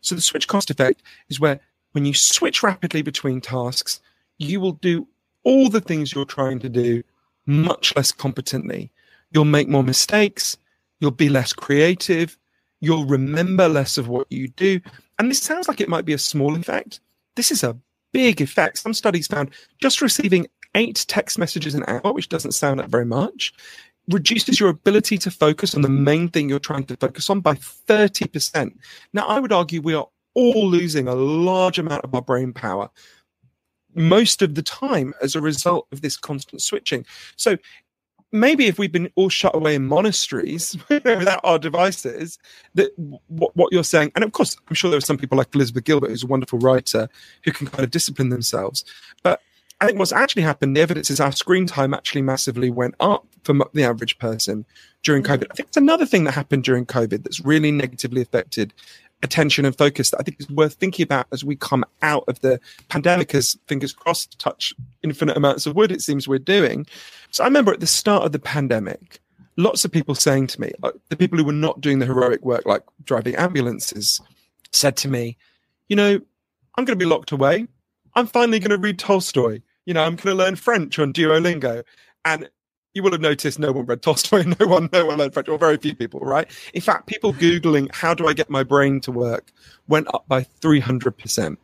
So 0.00 0.14
the 0.14 0.20
switch 0.20 0.48
cost 0.48 0.70
effect 0.70 1.02
is 1.28 1.38
where 1.38 1.60
when 1.92 2.04
you 2.04 2.14
switch 2.14 2.62
rapidly 2.62 3.02
between 3.02 3.40
tasks, 3.40 4.00
you 4.38 4.60
will 4.60 4.72
do 4.72 5.06
all 5.44 5.68
the 5.68 5.80
things 5.80 6.14
you're 6.14 6.24
trying 6.24 6.58
to 6.60 6.68
do 6.68 7.02
much 7.46 7.94
less 7.96 8.12
competently. 8.12 8.90
You'll 9.32 9.44
make 9.44 9.68
more 9.68 9.82
mistakes. 9.82 10.56
You'll 11.00 11.10
be 11.10 11.28
less 11.28 11.52
creative. 11.52 12.36
You'll 12.80 13.06
remember 13.06 13.68
less 13.68 13.98
of 13.98 14.08
what 14.08 14.30
you 14.30 14.48
do. 14.48 14.80
And 15.18 15.30
this 15.30 15.42
sounds 15.42 15.68
like 15.68 15.80
it 15.80 15.88
might 15.88 16.04
be 16.04 16.12
a 16.12 16.18
small 16.18 16.56
effect. 16.56 17.00
This 17.36 17.50
is 17.50 17.62
a 17.62 17.76
big 18.12 18.40
effect. 18.40 18.78
Some 18.78 18.94
studies 18.94 19.26
found 19.26 19.50
just 19.80 20.00
receiving 20.00 20.46
eight 20.74 21.04
text 21.08 21.38
messages 21.38 21.74
an 21.74 21.84
hour, 21.86 22.12
which 22.12 22.28
doesn't 22.28 22.52
sound 22.52 22.80
like 22.80 22.88
very 22.88 23.04
much, 23.04 23.52
reduces 24.08 24.58
your 24.58 24.68
ability 24.68 25.18
to 25.18 25.30
focus 25.30 25.74
on 25.74 25.82
the 25.82 25.88
main 25.88 26.28
thing 26.28 26.48
you're 26.48 26.58
trying 26.58 26.84
to 26.84 26.96
focus 26.96 27.30
on 27.30 27.40
by 27.40 27.54
30%. 27.54 28.74
Now, 29.12 29.26
I 29.26 29.38
would 29.40 29.52
argue 29.52 29.80
we 29.80 29.94
are 29.94 30.08
all 30.40 30.68
losing 30.68 31.08
a 31.08 31.14
large 31.14 31.78
amount 31.78 32.04
of 32.04 32.14
our 32.14 32.22
brain 32.22 32.52
power 32.52 32.90
most 33.94 34.42
of 34.42 34.54
the 34.54 34.62
time 34.62 35.14
as 35.22 35.34
a 35.34 35.40
result 35.40 35.86
of 35.92 36.00
this 36.00 36.16
constant 36.16 36.62
switching. 36.62 37.04
So 37.36 37.56
maybe 38.32 38.66
if 38.66 38.78
we've 38.78 38.92
been 38.92 39.10
all 39.16 39.28
shut 39.28 39.54
away 39.54 39.74
in 39.74 39.86
monasteries 39.86 40.76
without 40.88 41.40
our 41.44 41.58
devices, 41.58 42.38
that 42.74 42.90
what, 43.28 43.56
what 43.56 43.72
you're 43.72 43.84
saying, 43.84 44.12
and 44.14 44.24
of 44.24 44.32
course, 44.32 44.56
I'm 44.68 44.74
sure 44.74 44.90
there 44.90 44.98
are 44.98 45.02
some 45.02 45.18
people 45.18 45.38
like 45.38 45.54
Elizabeth 45.54 45.84
Gilbert, 45.84 46.10
who's 46.10 46.24
a 46.24 46.28
wonderful 46.28 46.58
writer, 46.58 47.08
who 47.44 47.52
can 47.52 47.66
kind 47.66 47.84
of 47.84 47.90
discipline 47.90 48.28
themselves. 48.28 48.84
But 49.22 49.40
I 49.80 49.86
think 49.86 49.98
what's 49.98 50.12
actually 50.12 50.42
happened, 50.42 50.76
the 50.76 50.82
evidence 50.82 51.10
is 51.10 51.20
our 51.20 51.32
screen 51.32 51.66
time 51.66 51.94
actually 51.94 52.22
massively 52.22 52.70
went 52.70 52.94
up 53.00 53.26
for 53.44 53.54
the 53.72 53.82
average 53.82 54.18
person 54.18 54.66
during 55.02 55.22
COVID. 55.22 55.46
I 55.50 55.54
think 55.54 55.68
it's 55.68 55.76
another 55.76 56.04
thing 56.04 56.24
that 56.24 56.32
happened 56.32 56.64
during 56.64 56.84
COVID 56.84 57.22
that's 57.24 57.40
really 57.40 57.72
negatively 57.72 58.20
affected 58.20 58.74
attention 59.22 59.64
and 59.64 59.76
focus 59.76 60.10
that 60.10 60.20
I 60.20 60.22
think 60.22 60.40
is 60.40 60.48
worth 60.48 60.74
thinking 60.74 61.04
about 61.04 61.26
as 61.32 61.44
we 61.44 61.56
come 61.56 61.84
out 62.02 62.24
of 62.26 62.40
the 62.40 62.58
pandemic 62.88 63.34
as 63.34 63.58
fingers 63.66 63.92
crossed 63.92 64.38
touch 64.38 64.74
infinite 65.02 65.36
amounts 65.36 65.66
of 65.66 65.76
wood 65.76 65.92
it 65.92 66.00
seems 66.00 66.26
we're 66.26 66.38
doing. 66.38 66.86
So 67.30 67.44
I 67.44 67.46
remember 67.46 67.72
at 67.72 67.80
the 67.80 67.86
start 67.86 68.24
of 68.24 68.32
the 68.32 68.38
pandemic, 68.38 69.20
lots 69.56 69.84
of 69.84 69.92
people 69.92 70.14
saying 70.14 70.48
to 70.48 70.60
me, 70.60 70.72
uh, 70.82 70.92
the 71.08 71.16
people 71.16 71.38
who 71.38 71.44
were 71.44 71.52
not 71.52 71.80
doing 71.80 71.98
the 71.98 72.06
heroic 72.06 72.42
work 72.44 72.64
like 72.66 72.82
driving 73.04 73.36
ambulances 73.36 74.20
said 74.72 74.96
to 74.98 75.08
me, 75.08 75.36
you 75.88 75.96
know, 75.96 76.20
I'm 76.76 76.84
going 76.84 76.98
to 76.98 77.04
be 77.04 77.08
locked 77.08 77.32
away. 77.32 77.66
I'm 78.14 78.26
finally 78.26 78.58
going 78.58 78.70
to 78.70 78.78
read 78.78 78.98
Tolstoy. 78.98 79.60
You 79.86 79.94
know, 79.94 80.02
I'm 80.02 80.16
going 80.16 80.36
to 80.36 80.42
learn 80.42 80.56
French 80.56 80.98
on 80.98 81.12
Duolingo. 81.12 81.84
And 82.24 82.48
you 82.94 83.02
will 83.02 83.12
have 83.12 83.20
noticed 83.20 83.58
no 83.58 83.72
one 83.72 83.86
read 83.86 84.02
Tolstoy, 84.02 84.42
no 84.60 84.66
one, 84.66 84.88
no 84.92 85.06
one 85.06 85.18
learned 85.18 85.32
French, 85.34 85.48
or 85.48 85.58
very 85.58 85.76
few 85.76 85.94
people, 85.94 86.20
right? 86.20 86.48
In 86.74 86.80
fact, 86.80 87.06
people 87.06 87.32
Googling, 87.32 87.92
how 87.94 88.14
do 88.14 88.26
I 88.26 88.32
get 88.32 88.50
my 88.50 88.62
brain 88.62 89.00
to 89.02 89.12
work, 89.12 89.52
went 89.88 90.12
up 90.14 90.26
by 90.28 90.42
300%. 90.60 91.56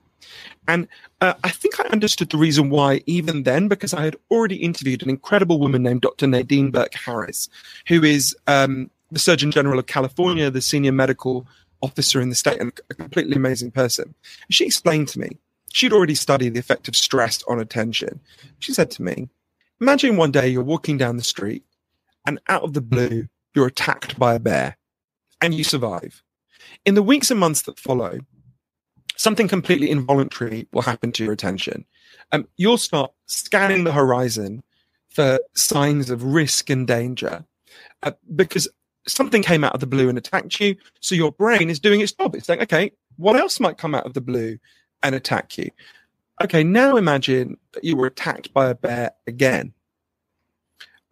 And 0.69 0.89
uh, 1.21 1.35
I 1.45 1.51
think 1.51 1.79
I 1.79 1.85
understood 1.85 2.31
the 2.31 2.37
reason 2.37 2.71
why 2.71 3.03
even 3.07 3.45
then, 3.45 3.69
because 3.69 3.95
I 3.95 4.03
had 4.03 4.17
already 4.31 4.57
interviewed 4.57 5.03
an 5.03 5.11
incredible 5.11 5.61
woman 5.61 5.83
named 5.83 6.01
Dr. 6.01 6.27
Nadine 6.27 6.71
Burke 6.71 6.95
Harris, 6.95 7.49
who 7.87 8.03
is 8.03 8.37
um, 8.47 8.91
the 9.13 9.19
Surgeon 9.19 9.51
General 9.51 9.79
of 9.79 9.87
California, 9.87 10.51
the 10.51 10.61
senior 10.61 10.93
medical 10.93 11.47
officer 11.81 12.21
in 12.21 12.29
the 12.29 12.35
state, 12.35 12.61
and 12.61 12.73
a 12.91 12.95
completely 12.95 13.37
amazing 13.37 13.71
person. 13.71 14.15
she 14.51 14.65
explained 14.65 15.09
to 15.09 15.21
me, 15.21 15.39
she'd 15.73 15.93
already 15.93 16.15
studied 16.15 16.55
the 16.55 16.61
effect 16.61 16.89
of 16.89 16.97
stress 16.97 17.43
on 17.45 17.61
attention. 17.61 18.19
She 18.59 18.73
said 18.73 18.91
to 18.93 19.03
me, 19.03 19.29
Imagine 19.81 20.17
one 20.17 20.31
day 20.33 20.49
you're 20.49 20.63
walking 20.63 20.97
down 20.97 21.17
the 21.17 21.23
street 21.23 21.65
and 22.27 22.41
out 22.49 22.63
of 22.63 22.73
the 22.73 22.81
blue, 22.81 23.29
you're 23.55 23.67
attacked 23.67 24.19
by 24.19 24.35
a 24.35 24.39
bear 24.39 24.77
and 25.41 25.55
you 25.55 25.65
survive. 25.65 26.23
In 26.85 26.95
the 26.95 27.03
weeks 27.03 27.31
and 27.31 27.39
months 27.39 27.63
that 27.63 27.79
follow, 27.79 28.21
something 29.17 29.49
completely 29.49 29.91
involuntary 29.91 30.67
will 30.73 30.83
happen 30.83 31.13
to 31.13 31.25
your 31.25 31.33
attention. 31.33 31.85
Um, 32.33 32.49
you'll 32.57 32.79
start 32.79 33.13
scanning 33.27 33.85
the 33.85 33.93
horizon 33.93 34.63
for 35.11 35.39
signs 35.55 36.11
of 36.11 36.25
risk 36.25 36.71
and 36.71 36.87
danger 36.87 37.45
uh, 38.03 38.13
because 38.35 38.69
something 39.07 39.43
came 39.43 39.63
out 39.63 39.75
of 39.75 39.81
the 39.81 39.87
blue 39.87 40.09
and 40.09 40.19
attacked 40.19 40.59
you. 40.59 40.77
So 41.01 41.15
your 41.15 41.33
brain 41.33 41.71
is 41.71 41.81
doing 41.81 42.01
its 42.01 42.13
job. 42.13 42.35
It's 42.35 42.47
saying, 42.47 42.63
okay, 42.63 42.93
what 43.17 43.37
else 43.37 43.61
might 43.61 43.79
come 43.79 43.95
out 43.95 44.07
of 44.07 44.15
the 44.15 44.21
blue 44.21 44.59
and 45.03 45.15
attack 45.15 45.57
you? 45.59 45.71
Okay, 46.43 46.63
now 46.63 46.97
imagine 46.97 47.57
that 47.73 47.85
you 47.85 47.97
were 47.97 48.07
attacked 48.07 48.53
by 48.53 48.69
a 48.69 48.75
bear 48.75 49.13
again. 49.27 49.73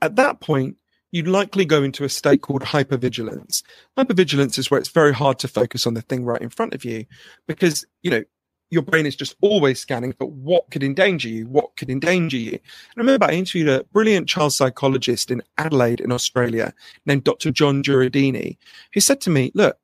At 0.03 0.17
that 0.17 0.41
point, 0.41 0.77
you'd 1.13 1.29
likely 1.29 1.65
go 1.65 1.83
into 1.83 2.05
a 2.05 2.09
state 2.09 2.43
called 2.43 2.63
hypervigilance. 2.63 3.63
Hypervigilance 3.97 4.59
is 4.59 4.71
where 4.71 4.79
it's 4.81 4.91
very 4.91 5.15
hard 5.15 5.39
to 5.39 5.49
focus 5.49 5.87
on 5.87 5.95
the 5.95 6.03
thing 6.03 6.25
right 6.25 6.43
in 6.43 6.51
front 6.51 6.75
of 6.75 6.85
you 6.85 7.07
because, 7.47 7.87
you 8.03 8.11
know, 8.11 8.23
your 8.71 8.83
brain 8.83 9.07
is 9.07 9.17
just 9.17 9.37
always 9.41 9.79
scanning 9.79 10.13
for 10.13 10.27
what 10.27 10.71
could 10.71 10.83
endanger 10.83 11.29
you, 11.29 11.47
what 11.47 11.77
could 11.77 11.89
endanger 11.89 12.37
you. 12.37 12.53
And 12.53 12.61
I 12.97 13.01
remember 13.01 13.27
I 13.27 13.33
interviewed 13.33 13.69
a 13.69 13.85
brilliant 13.93 14.29
child 14.29 14.53
psychologist 14.53 15.31
in 15.31 15.43
Adelaide 15.57 16.01
in 16.01 16.13
Australia 16.13 16.75
named 17.07 17.25
Dr. 17.25 17.51
John 17.51 17.83
Jureidini, 17.83 18.57
who 18.93 19.01
said 19.01 19.21
to 19.23 19.31
me, 19.31 19.53
look, 19.55 19.79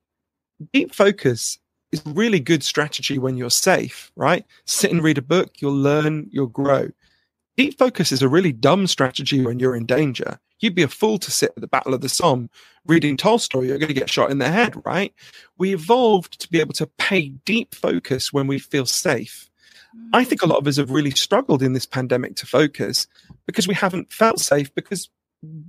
deep 0.72 0.94
focus 0.94 1.58
is 1.92 2.02
a 2.06 2.10
really 2.10 2.40
good 2.40 2.62
strategy 2.62 3.18
when 3.18 3.36
you're 3.36 3.50
safe, 3.50 4.12
right? 4.16 4.44
Sit 4.64 4.90
and 4.90 5.02
read 5.02 5.18
a 5.18 5.22
book, 5.22 5.60
you'll 5.60 5.74
learn, 5.74 6.28
you'll 6.30 6.46
grow. 6.46 6.90
Deep 7.56 7.78
focus 7.78 8.12
is 8.12 8.22
a 8.22 8.28
really 8.28 8.52
dumb 8.52 8.86
strategy 8.86 9.44
when 9.44 9.58
you're 9.58 9.76
in 9.76 9.86
danger. 9.86 10.38
You'd 10.60 10.74
be 10.74 10.82
a 10.82 10.88
fool 10.88 11.18
to 11.18 11.30
sit 11.30 11.52
at 11.56 11.60
the 11.60 11.66
Battle 11.66 11.94
of 11.94 12.00
the 12.00 12.08
Somme 12.08 12.48
reading 12.86 13.16
Tolstoy. 13.16 13.62
You're 13.62 13.78
going 13.78 13.88
to 13.88 13.94
get 13.94 14.10
shot 14.10 14.30
in 14.30 14.38
the 14.38 14.50
head, 14.50 14.74
right? 14.84 15.12
We 15.58 15.74
evolved 15.74 16.40
to 16.40 16.48
be 16.48 16.60
able 16.60 16.74
to 16.74 16.86
pay 16.86 17.28
deep 17.44 17.74
focus 17.74 18.32
when 18.32 18.46
we 18.46 18.58
feel 18.58 18.86
safe. 18.86 19.50
Mm. 19.96 20.10
I 20.12 20.24
think 20.24 20.42
a 20.42 20.46
lot 20.46 20.58
of 20.58 20.66
us 20.66 20.76
have 20.76 20.90
really 20.90 21.10
struggled 21.10 21.62
in 21.62 21.72
this 21.72 21.86
pandemic 21.86 22.36
to 22.36 22.46
focus 22.46 23.06
because 23.46 23.66
we 23.66 23.74
haven't 23.74 24.12
felt 24.12 24.38
safe 24.38 24.72
because 24.74 25.08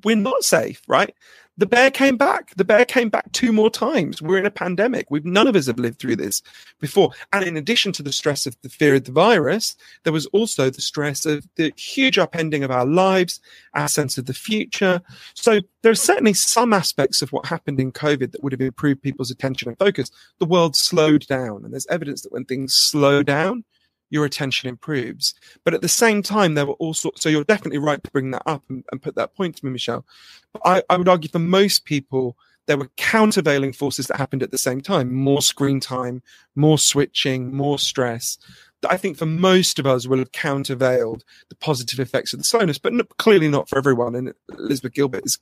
we're 0.04 0.16
not 0.16 0.44
safe, 0.44 0.82
right? 0.88 1.16
The 1.58 1.66
bear 1.66 1.92
came 1.92 2.18
back. 2.18 2.56
The 2.56 2.66
bear 2.66 2.86
came 2.86 3.10
back 3.10 3.32
two 3.34 3.52
more 3.52 3.70
times. 3.70 4.22
We're 4.22 4.38
in 4.38 4.46
a 4.46 4.52
pandemic. 4.52 5.12
We've 5.12 5.26
none 5.26 5.48
of 5.48 5.56
us 5.56 5.68
have 5.68 5.78
lived 5.78 6.00
through 6.00 6.16
this 6.16 6.42
before. 6.80 7.12
And 7.34 7.46
in 7.46 7.58
addition 7.58 7.92
to 7.94 8.04
the 8.04 8.14
stress 8.14 8.46
of 8.46 8.56
the 8.62 8.70
fear 8.70 8.96
of 8.96 9.04
the 9.04 9.12
virus, 9.12 9.76
there 10.04 10.14
was 10.14 10.26
also 10.28 10.70
the 10.70 10.82
stress 10.82 11.26
of 11.26 11.46
the 11.58 11.74
huge 11.76 12.16
upending 12.16 12.64
of 12.64 12.72
our 12.72 12.86
lives, 12.86 13.42
our 13.74 13.90
sense 13.90 14.18
of 14.18 14.26
the 14.26 14.34
future. 14.34 15.02
So 15.34 15.60
there 15.82 15.92
are 15.92 15.96
certainly 15.96 16.34
some 16.34 16.74
aspects 16.74 17.22
of 17.22 17.32
what 17.32 17.46
happened 17.46 17.80
in 17.80 17.92
COVID 17.92 18.32
that 18.32 18.44
would 18.44 18.54
have 18.54 18.62
improved 18.62 19.02
people's 19.02 19.32
attention 19.32 19.68
and 19.68 19.78
focus. 19.78 20.10
The 20.40 20.46
world 20.46 20.76
slowed 20.76 21.28
down, 21.28 21.66
and 21.66 21.74
there's 21.74 21.88
evidence 21.88 22.22
that 22.22 22.32
when 22.32 22.46
things 22.46 22.74
slow 22.74 23.24
down, 23.24 23.66
your 24.12 24.26
attention 24.26 24.70
improves. 24.70 25.34
But 25.64 25.74
at 25.74 25.82
the 25.82 25.90
same 25.90 26.22
time, 26.22 26.54
there 26.54 26.68
were 26.68 26.74
also, 26.74 27.10
so 27.16 27.30
you're 27.30 27.44
definitely 27.44 27.80
right 27.80 28.04
to 28.04 28.12
bring 28.12 28.30
that 28.32 28.44
up 28.46 28.64
and, 28.70 28.86
and 28.92 29.02
put 29.02 29.16
that 29.16 29.36
point 29.36 29.56
to 29.56 29.66
me, 29.66 29.72
Michelle. 29.72 30.06
But 30.54 30.62
I, 30.64 30.84
I 30.88 30.98
would 30.98 31.10
argue 31.10 31.30
for 31.30 31.40
most 31.40 31.86
people, 31.86 32.38
there 32.68 32.78
were 32.78 32.92
countervailing 32.98 33.74
forces 33.74 34.08
that 34.08 34.18
happened 34.18 34.44
at 34.44 34.52
the 34.52 34.58
same 34.58 34.82
time 34.82 35.12
more 35.12 35.42
screen 35.42 35.80
time, 35.80 36.22
more 36.56 36.78
switching, 36.78 37.56
more 37.56 37.80
stress. 37.80 38.38
That 38.82 38.92
I 38.92 38.98
think 38.98 39.18
for 39.18 39.26
most 39.26 39.80
of 39.80 39.88
us 39.88 40.08
will 40.08 40.20
have 40.20 40.32
countervailed 40.32 41.24
the 41.50 41.56
positive 41.56 42.00
effects 42.00 42.34
of 42.34 42.40
the 42.40 42.46
slowness, 42.46 42.78
but 42.78 42.94
no, 42.94 43.04
clearly 43.18 43.48
not 43.48 43.70
for 43.70 43.78
everyone. 43.78 44.16
And 44.16 44.34
Elizabeth 44.58 44.94
Gilbert 44.94 45.26
is 45.26 45.40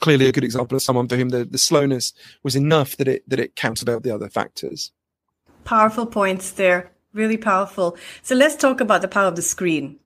clearly 0.00 0.28
a 0.28 0.32
good 0.32 0.44
example 0.44 0.76
of 0.76 0.82
someone 0.82 1.08
for 1.08 1.16
whom 1.16 1.30
the, 1.30 1.44
the 1.44 1.58
slowness 1.58 2.12
was 2.42 2.54
enough 2.54 2.96
that 2.96 3.08
it 3.08 3.28
that 3.28 3.40
it 3.40 3.56
countervailed 3.56 4.02
the 4.02 4.14
other 4.14 4.28
factors. 4.28 4.92
Powerful 5.64 6.06
points 6.06 6.50
there. 6.52 6.92
Really 7.16 7.38
powerful. 7.38 7.96
So 8.20 8.34
let's 8.34 8.56
talk 8.56 8.82
about 8.82 9.00
the 9.00 9.08
power 9.08 9.26
of 9.26 9.36
the 9.36 9.42
screen. 9.42 9.98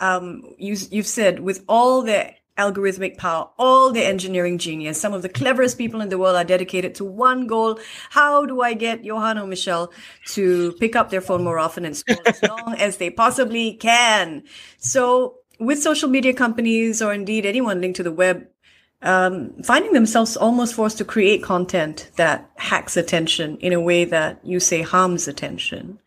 Um, 0.00 0.54
you, 0.56 0.78
you've 0.90 1.06
said 1.06 1.40
with 1.40 1.62
all 1.68 2.00
the 2.00 2.30
algorithmic 2.56 3.18
power, 3.18 3.50
all 3.58 3.92
the 3.92 4.02
engineering 4.02 4.56
genius, 4.56 4.98
some 4.98 5.12
of 5.12 5.20
the 5.20 5.28
cleverest 5.28 5.76
people 5.76 6.00
in 6.00 6.08
the 6.08 6.16
world 6.16 6.36
are 6.36 6.44
dedicated 6.44 6.94
to 6.94 7.04
one 7.04 7.46
goal. 7.46 7.78
How 8.08 8.46
do 8.46 8.62
I 8.62 8.72
get 8.72 9.04
Johann 9.04 9.36
or 9.36 9.46
Michelle 9.46 9.92
to 10.28 10.72
pick 10.80 10.96
up 10.96 11.10
their 11.10 11.20
phone 11.20 11.44
more 11.44 11.58
often 11.58 11.84
and 11.84 11.94
scroll 11.94 12.22
as 12.24 12.42
long 12.48 12.76
as 12.78 12.96
they 12.96 13.10
possibly 13.10 13.74
can? 13.74 14.42
So 14.78 15.40
with 15.60 15.82
social 15.82 16.08
media 16.08 16.32
companies 16.32 17.02
or 17.02 17.12
indeed 17.12 17.44
anyone 17.44 17.82
linked 17.82 17.98
to 17.98 18.02
the 18.02 18.10
web, 18.10 18.46
um, 19.02 19.52
finding 19.62 19.92
themselves 19.92 20.34
almost 20.34 20.72
forced 20.72 20.96
to 20.96 21.04
create 21.04 21.42
content 21.42 22.10
that 22.16 22.48
hacks 22.56 22.96
attention 22.96 23.58
in 23.58 23.74
a 23.74 23.80
way 23.82 24.06
that 24.06 24.40
you 24.42 24.60
say 24.60 24.80
harms 24.80 25.28
attention. 25.28 25.98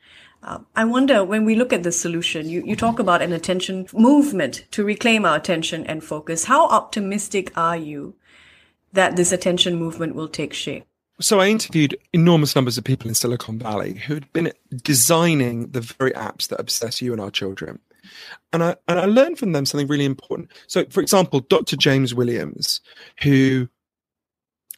I 0.76 0.86
wonder 0.86 1.24
when 1.24 1.46
we 1.46 1.56
look 1.56 1.74
at 1.74 1.84
the 1.84 1.92
solution, 1.92 2.50
you, 2.50 2.64
you 2.66 2.76
talk 2.76 3.00
about 3.00 3.22
an 3.22 3.34
attention 3.34 3.88
movement 3.94 4.66
to 4.72 4.84
reclaim 4.84 5.26
our 5.26 5.36
attention 5.36 5.86
and 5.86 6.04
focus. 6.04 6.46
How 6.46 6.68
optimistic 6.68 7.52
are 7.58 7.76
you 7.78 8.16
that 8.94 9.16
this 9.16 9.32
attention 9.32 9.76
movement 9.76 10.16
will 10.16 10.28
take 10.28 10.54
shape? 10.54 10.86
So 11.20 11.40
I 11.40 11.48
interviewed 11.48 11.98
enormous 12.14 12.56
numbers 12.56 12.78
of 12.78 12.84
people 12.84 13.10
in 13.10 13.16
Silicon 13.16 13.58
Valley 13.58 13.96
who 13.96 14.14
had 14.14 14.32
been 14.34 14.54
designing 14.84 15.72
the 15.72 15.82
very 15.82 16.12
apps 16.12 16.48
that 16.50 16.60
obsess 16.60 17.02
you 17.02 17.12
and 17.12 17.20
our 17.20 17.32
children. 17.32 17.80
And 18.54 18.64
I 18.64 18.76
and 18.88 19.00
I 19.00 19.06
learned 19.06 19.38
from 19.40 19.52
them 19.52 19.66
something 19.66 19.88
really 19.88 20.06
important. 20.06 20.52
So, 20.68 20.86
for 20.90 21.02
example, 21.02 21.42
Dr. 21.42 21.76
James 21.76 22.14
Williams, 22.14 22.80
who 23.22 23.68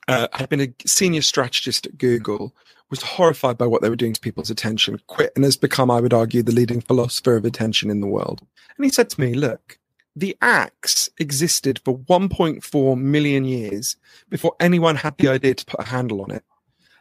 uh, 0.08 0.28
had 0.34 0.50
been 0.50 0.62
a 0.62 0.74
senior 0.88 1.22
strategist 1.22 1.86
at 1.86 1.98
Google, 1.98 2.56
was 2.90 3.02
horrified 3.02 3.58
by 3.58 3.68
what 3.68 3.82
they 3.82 3.90
were 3.90 3.96
doing 3.96 4.14
to 4.14 4.20
people's 4.20 4.50
attention, 4.50 5.00
quit, 5.08 5.32
and 5.36 5.44
has 5.44 5.58
become, 5.58 5.92
I 5.92 6.02
would 6.02 6.14
argue, 6.14 6.44
the 6.44 6.52
leading 6.52 6.82
philosopher 6.82 7.36
of 7.36 7.46
attention 7.46 7.90
in 7.90 8.02
the 8.02 8.08
world. 8.08 8.42
And 8.78 8.86
he 8.86 8.92
said 8.92 9.10
to 9.12 9.22
me, 9.22 9.34
Look, 9.34 9.78
the 10.16 10.38
axe 10.42 11.10
existed 11.20 11.80
for 11.86 12.00
1.4 12.00 12.98
million 12.98 13.46
years 13.46 13.96
before 14.30 14.56
anyone 14.60 14.96
had 14.96 15.18
the 15.18 15.30
idea 15.30 15.54
to 15.56 15.66
put 15.66 15.80
a 15.80 15.90
handle 15.90 16.22
on 16.22 16.32
it. 16.32 16.44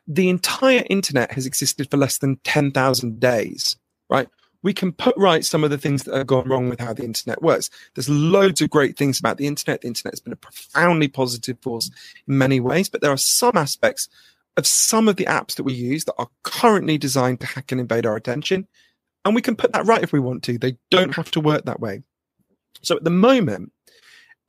The 0.07 0.29
entire 0.29 0.85
internet 0.89 1.33
has 1.33 1.47
existed 1.47 1.91
for 1.91 1.97
less 1.97 2.19
than 2.19 2.37
10,000 2.45 3.21
days, 3.21 3.77
right? 4.09 4.29
we 4.63 4.73
can 4.73 4.93
put 4.93 5.17
right 5.17 5.45
some 5.45 5.63
of 5.63 5.71
the 5.71 5.79
things 5.79 6.05
that 6.05 6.17
have 6.17 6.27
gone 6.27 6.49
wrong 6.49 6.69
with 6.69 6.81
how 6.81 6.93
the 6.93 7.05
internet 7.05 7.43
works. 7.43 7.71
There's 7.95 8.09
loads 8.09 8.61
of 8.61 8.71
great 8.71 8.97
things 8.97 9.19
about 9.19 9.37
the 9.37 9.47
internet. 9.47 9.83
The 9.83 9.89
internet 9.89 10.15
has 10.15 10.21
been 10.21 10.33
a 10.33 10.37
profoundly 10.37 11.09
positive 11.09 11.59
force 11.61 11.91
in 12.27 12.39
many 12.39 12.59
ways, 12.61 12.89
but 12.89 13.01
there 13.01 13.13
are 13.13 13.17
some 13.17 13.57
aspects 13.57 14.09
of 14.59 14.67
some 14.67 15.09
of 15.09 15.17
the 15.17 15.25
apps 15.25 15.55
that 15.55 15.63
we 15.63 15.73
use 15.73 16.05
that 16.05 16.17
are 16.19 16.29
currently 16.43 16.99
designed 16.99 17.41
to 17.41 17.47
hack 17.47 17.73
and 17.73 17.81
invade 17.81 18.05
our 18.05 18.17
attention. 18.17 18.67
And 19.25 19.35
we 19.35 19.41
can 19.41 19.57
put 19.57 19.73
that 19.73 19.87
right 19.87 20.03
if 20.03 20.13
we 20.13 20.21
want 20.21 20.43
to. 20.45 20.59
They 20.59 20.77
don't 20.91 21.15
have 21.15 21.31
to 21.31 21.41
work 21.41 21.65
that 21.65 21.81
way. 21.81 22.03
So 22.83 22.97
at 22.97 23.05
the 23.05 23.11
moment, 23.11 23.73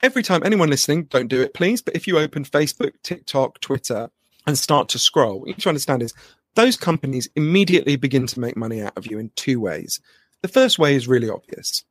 every 0.02 0.24
time 0.24 0.42
anyone 0.44 0.70
listening, 0.70 1.06
don't 1.06 1.28
do 1.28 1.42
it, 1.42 1.54
please. 1.54 1.82
But 1.82 1.96
if 1.96 2.08
you 2.08 2.18
open 2.18 2.44
Facebook, 2.44 2.94
TikTok, 3.04 3.60
Twitter, 3.62 4.10
and 4.48 4.58
start 4.58 4.90
to 4.90 5.00
scroll, 5.00 5.40
what 5.40 5.48
you 5.48 5.54
need 5.54 5.62
to 5.62 5.70
understand 5.70 6.02
is 6.02 6.14
those 6.56 6.76
companies 6.76 7.30
immediately 7.36 7.96
begin 7.96 8.26
to 8.28 8.40
make 8.40 8.58
money 8.58 8.82
out 8.82 8.98
of 8.98 9.06
you 9.06 9.20
in 9.20 9.32
two 9.36 9.60
ways. 9.60 10.02
The 10.42 10.48
first 10.48 10.80
way 10.80 10.96
is 10.96 11.08
really 11.08 11.30
obvious. 11.30 11.84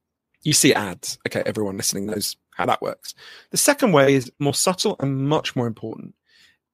You 0.43 0.53
see 0.53 0.75
ads. 0.75 1.19
Okay, 1.29 1.43
everyone 1.47 1.77
listening 1.77 2.07
knows 2.07 2.37
how 2.57 2.67
that 2.67 2.83
works. 2.83 3.15
The 3.51 3.57
second 3.57 3.93
way 3.93 4.15
is 4.15 4.33
more 4.41 4.55
subtle 4.55 4.97
and 4.99 5.29
much 5.29 5.55
more 5.55 5.69
important. 5.69 6.15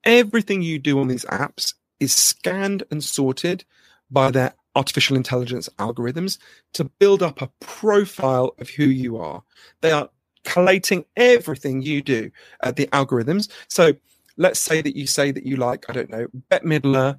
Everything 0.05 0.63
you 0.63 0.79
do 0.79 1.01
on 1.01 1.09
these 1.09 1.25
apps 1.27 1.75
is 2.01 2.13
scanned 2.13 2.83
and 2.91 3.03
sorted 3.03 3.65
by 4.11 4.31
their 4.31 4.55
artificial 4.77 5.17
intelligence 5.17 5.69
algorithms 5.79 6.39
to 6.75 6.85
build 6.85 7.23
up 7.23 7.41
a 7.41 7.51
profile 7.61 8.55
of 8.59 8.69
who 8.69 8.85
you 8.85 9.17
are. 9.17 9.43
They 9.81 9.93
are 9.93 10.11
collating 10.45 11.05
everything 11.17 11.83
you 11.83 12.03
do, 12.03 12.31
at 12.63 12.77
the 12.77 12.87
algorithms. 12.89 13.51
So 13.69 13.95
let's 14.37 14.61
say 14.61 14.83
that 14.83 14.97
you 14.97 15.07
say 15.07 15.31
that 15.31 15.47
you 15.47 15.57
like, 15.57 15.89
I 15.89 15.93
don't 15.93 16.11
know, 16.11 16.27
Bette 16.51 16.67
Midler, 16.67 17.19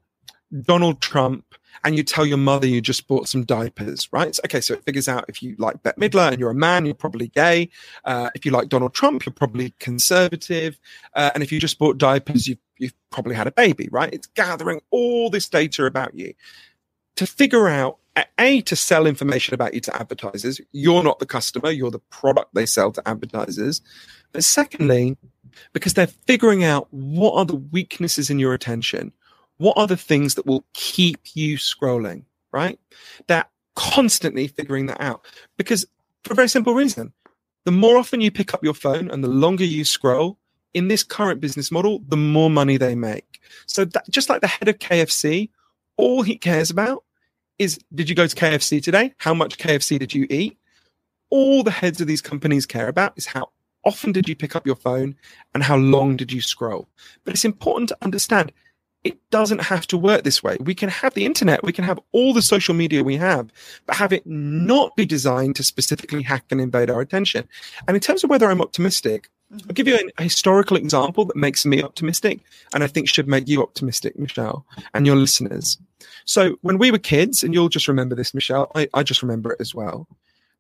Donald 0.61 1.01
Trump 1.01 1.55
and 1.83 1.95
you 1.95 2.03
tell 2.03 2.25
your 2.25 2.37
mother 2.37 2.67
you 2.67 2.81
just 2.81 3.07
bought 3.07 3.27
some 3.27 3.43
diapers, 3.43 4.11
right? 4.11 4.37
okay, 4.45 4.61
so 4.61 4.73
it 4.73 4.83
figures 4.83 5.07
out 5.07 5.25
if 5.27 5.43
you 5.43 5.55
like 5.57 5.83
Bette 5.83 5.99
Midler 5.99 6.31
and 6.31 6.39
you're 6.39 6.51
a 6.51 6.55
man, 6.55 6.85
you're 6.85 6.95
probably 6.95 7.27
gay. 7.27 7.69
Uh, 8.05 8.29
if 8.35 8.45
you 8.45 8.51
like 8.51 8.69
Donald 8.69 8.93
Trump, 8.93 9.25
you're 9.25 9.33
probably 9.33 9.73
conservative. 9.79 10.79
Uh, 11.13 11.31
and 11.33 11.43
if 11.43 11.51
you 11.51 11.59
just 11.59 11.77
bought 11.77 11.97
diapers, 11.97 12.47
you've, 12.47 12.59
you've 12.77 12.93
probably 13.09 13.35
had 13.35 13.47
a 13.47 13.51
baby, 13.51 13.89
right? 13.91 14.13
It's 14.13 14.27
gathering 14.27 14.81
all 14.91 15.29
this 15.29 15.49
data 15.49 15.85
about 15.85 16.15
you 16.15 16.33
to 17.17 17.25
figure 17.25 17.67
out 17.67 17.97
a 18.39 18.61
to 18.61 18.75
sell 18.75 19.07
information 19.07 19.53
about 19.53 19.73
you 19.73 19.81
to 19.81 19.95
advertisers. 19.95 20.61
You're 20.71 21.03
not 21.03 21.19
the 21.19 21.25
customer; 21.25 21.69
you're 21.69 21.91
the 21.91 21.99
product 21.99 22.53
they 22.53 22.65
sell 22.65 22.91
to 22.93 23.07
advertisers. 23.07 23.81
But 24.31 24.43
secondly, 24.43 25.17
because 25.73 25.93
they're 25.93 26.07
figuring 26.07 26.63
out 26.63 26.87
what 26.91 27.33
are 27.33 27.45
the 27.45 27.55
weaknesses 27.55 28.29
in 28.29 28.39
your 28.39 28.53
attention, 28.53 29.11
what 29.57 29.77
are 29.77 29.87
the 29.87 29.97
things 29.97 30.35
that 30.35 30.45
will 30.45 30.65
keep 30.73 31.19
you 31.33 31.57
scrolling, 31.57 32.23
right? 32.51 32.79
They're 33.27 33.45
constantly 33.75 34.47
figuring 34.47 34.85
that 34.87 35.01
out 35.01 35.25
because 35.57 35.85
for 36.23 36.33
a 36.33 36.35
very 36.35 36.49
simple 36.49 36.73
reason. 36.73 37.13
The 37.65 37.71
more 37.71 37.97
often 37.97 38.21
you 38.21 38.29
pick 38.29 38.53
up 38.53 38.63
your 38.63 38.73
phone 38.73 39.09
and 39.09 39.23
the 39.23 39.27
longer 39.27 39.63
you 39.63 39.85
scroll 39.85 40.37
in 40.73 40.87
this 40.87 41.03
current 41.03 41.41
business 41.41 41.71
model, 41.71 42.01
the 42.07 42.17
more 42.17 42.49
money 42.49 42.77
they 42.77 42.95
make. 42.95 43.39
So 43.65 43.85
that, 43.85 44.07
just 44.09 44.29
like 44.29 44.41
the 44.41 44.47
head 44.47 44.67
of 44.67 44.77
KFC, 44.77 45.49
all 45.97 46.21
he 46.21 46.37
cares 46.37 46.69
about 46.69 47.03
is 47.57 47.79
did 47.93 48.09
you 48.09 48.15
go 48.15 48.27
to 48.27 48.35
KFC 48.35 48.83
today? 48.83 49.13
How 49.17 49.33
much 49.33 49.57
KFC 49.57 49.97
did 49.97 50.13
you 50.13 50.27
eat? 50.29 50.57
All 51.29 51.63
the 51.63 51.71
heads 51.71 52.01
of 52.01 52.07
these 52.07 52.21
companies 52.21 52.65
care 52.65 52.87
about 52.87 53.13
is 53.17 53.25
how 53.25 53.49
often 53.83 54.11
did 54.11 54.27
you 54.27 54.35
pick 54.35 54.55
up 54.55 54.65
your 54.65 54.75
phone 54.75 55.15
and 55.53 55.63
how 55.63 55.77
long 55.77 56.17
did 56.17 56.31
you 56.31 56.41
scroll? 56.41 56.87
But 57.23 57.33
it's 57.33 57.45
important 57.45 57.89
to 57.89 57.97
understand 58.01 58.51
it 59.05 59.29
doesn't 59.29 59.61
have 59.61 59.85
to 59.87 59.97
work 59.97 60.23
this 60.23 60.41
way. 60.41 60.57
We 60.59 60.73
can 60.73 60.89
have 60.89 61.13
the 61.13 61.25
internet, 61.25 61.63
we 61.63 61.71
can 61.71 61.83
have 61.85 61.99
all 62.11 62.33
the 62.33 62.41
social 62.41 62.73
media 62.73 63.03
we 63.03 63.15
have, 63.17 63.51
but 63.85 63.95
have 63.95 64.11
it 64.11 64.25
not 64.25 64.95
be 64.95 65.05
designed 65.05 65.55
to 65.57 65.63
specifically 65.63 66.23
hack 66.23 66.45
and 66.49 66.59
invade 66.59 66.89
our 66.89 67.01
attention. 67.01 67.47
And 67.87 67.95
in 67.95 68.01
terms 68.01 68.23
of 68.23 68.31
whether 68.31 68.49
I'm 68.49 68.61
optimistic, 68.61 69.29
mm-hmm. 69.53 69.69
I'll 69.69 69.75
give 69.75 69.87
you 69.87 70.09
a 70.17 70.23
historical 70.23 70.75
example 70.75 71.23
that 71.25 71.35
makes 71.35 71.67
me 71.67 71.83
optimistic 71.83 72.39
and 72.73 72.83
I 72.83 72.87
think 72.87 73.07
should 73.07 73.27
make 73.27 73.47
you 73.47 73.61
optimistic, 73.61 74.17
Michelle, 74.17 74.65
and 74.95 75.05
your 75.05 75.15
listeners. 75.15 75.77
So 76.25 76.57
when 76.61 76.79
we 76.79 76.89
were 76.89 76.97
kids, 76.97 77.43
and 77.43 77.53
you'll 77.53 77.69
just 77.69 77.87
remember 77.87 78.15
this, 78.15 78.33
Michelle, 78.33 78.71
I, 78.73 78.89
I 78.95 79.03
just 79.03 79.21
remember 79.21 79.51
it 79.51 79.61
as 79.61 79.75
well. 79.75 80.07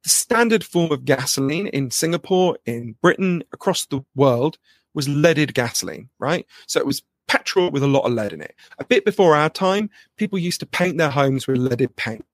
The 0.03 0.09
standard 0.09 0.63
form 0.63 0.91
of 0.91 1.03
gasoline 1.03 1.65
in 1.67 1.89
Singapore, 1.89 2.59
in 2.67 2.95
Britain, 3.01 3.43
across 3.51 3.87
the 3.87 4.05
world 4.15 4.59
was 4.93 5.09
leaded 5.09 5.55
gasoline, 5.55 6.09
right? 6.19 6.45
So 6.67 6.79
it 6.79 6.85
was 6.85 7.01
petrol 7.27 7.71
with 7.71 7.83
a 7.83 7.87
lot 7.87 8.05
of 8.05 8.13
lead 8.13 8.33
in 8.33 8.41
it. 8.41 8.55
A 8.79 8.85
bit 8.85 9.05
before 9.05 9.35
our 9.35 9.49
time, 9.49 9.89
people 10.17 10.39
used 10.39 10.59
to 10.59 10.65
paint 10.65 10.97
their 10.97 11.09
homes 11.09 11.47
with 11.47 11.57
leaded 11.57 11.95
paint. 11.95 12.25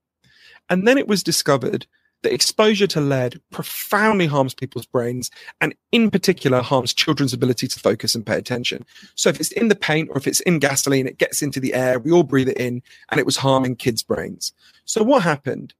And 0.69 0.87
then 0.87 0.97
it 0.97 1.07
was 1.07 1.23
discovered 1.23 1.85
that 2.23 2.33
exposure 2.33 2.87
to 2.87 3.01
lead 3.01 3.41
profoundly 3.49 4.27
harms 4.27 4.53
people's 4.53 4.85
brains 4.85 5.31
and 5.59 5.73
in 5.91 6.11
particular 6.11 6.61
harms 6.61 6.93
children's 6.93 7.33
ability 7.33 7.67
to 7.67 7.79
focus 7.79 8.13
and 8.13 8.25
pay 8.25 8.37
attention. 8.37 8.85
So 9.15 9.29
if 9.29 9.39
it's 9.39 9.51
in 9.51 9.69
the 9.69 9.75
paint 9.75 10.09
or 10.11 10.17
if 10.17 10.27
it's 10.27 10.39
in 10.41 10.59
gasoline, 10.59 11.07
it 11.07 11.17
gets 11.17 11.41
into 11.41 11.59
the 11.59 11.73
air, 11.73 11.99
we 11.99 12.11
all 12.11 12.23
breathe 12.23 12.49
it 12.49 12.57
in 12.57 12.83
and 13.09 13.19
it 13.19 13.25
was 13.25 13.37
harming 13.37 13.77
kids' 13.77 14.03
brains. 14.03 14.53
So 14.85 15.03
what 15.03 15.23
happened? 15.23 15.73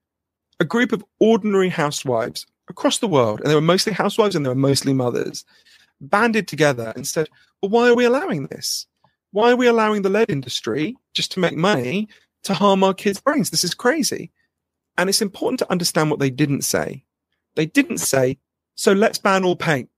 A 0.60 0.66
group 0.66 0.92
of 0.92 1.06
ordinary 1.20 1.70
housewives 1.70 2.46
across 2.68 3.00
the 3.00 3.08
world, 3.08 3.40
and 3.42 3.50
they 3.50 3.56
were 3.56 3.62
mostly 3.62 3.94
housewives 3.94 4.36
and 4.36 4.46
they 4.46 4.50
were 4.50 4.56
mostly 4.56 4.94
mothers, 4.94 5.46
banded 6.00 6.48
together 6.48 6.94
and 6.96 7.08
said, 7.08 7.30
well, 7.62 7.70
why 7.70 7.90
are 7.90 7.96
we 7.96 8.06
allowing 8.06 8.48
this? 8.48 8.88
Why 9.32 9.52
are 9.52 9.56
we 9.56 9.68
allowing 9.68 10.02
the 10.02 10.10
lead 10.10 10.30
industry 10.30 10.96
just 11.14 11.32
to 11.34 11.40
make 11.40 11.56
money 11.56 12.10
to 12.44 12.54
harm 12.54 12.84
our 12.84 12.94
kids' 12.94 13.22
brains? 13.22 13.50
This 13.50 13.64
is 13.64 13.74
crazy. 13.74 14.32
And 14.98 15.10
it's 15.10 15.22
important 15.22 15.60
to 15.60 15.72
understand 15.72 16.10
what 16.10 16.20
they 16.20 16.30
didn't 16.30 16.64
say. 16.64 17.04
They 17.56 17.66
didn't 17.66 18.00
say, 18.00 18.38
so 18.76 18.92
let's 18.92 19.18
ban 19.18 19.44
all 19.44 19.56
paint. 19.56 19.90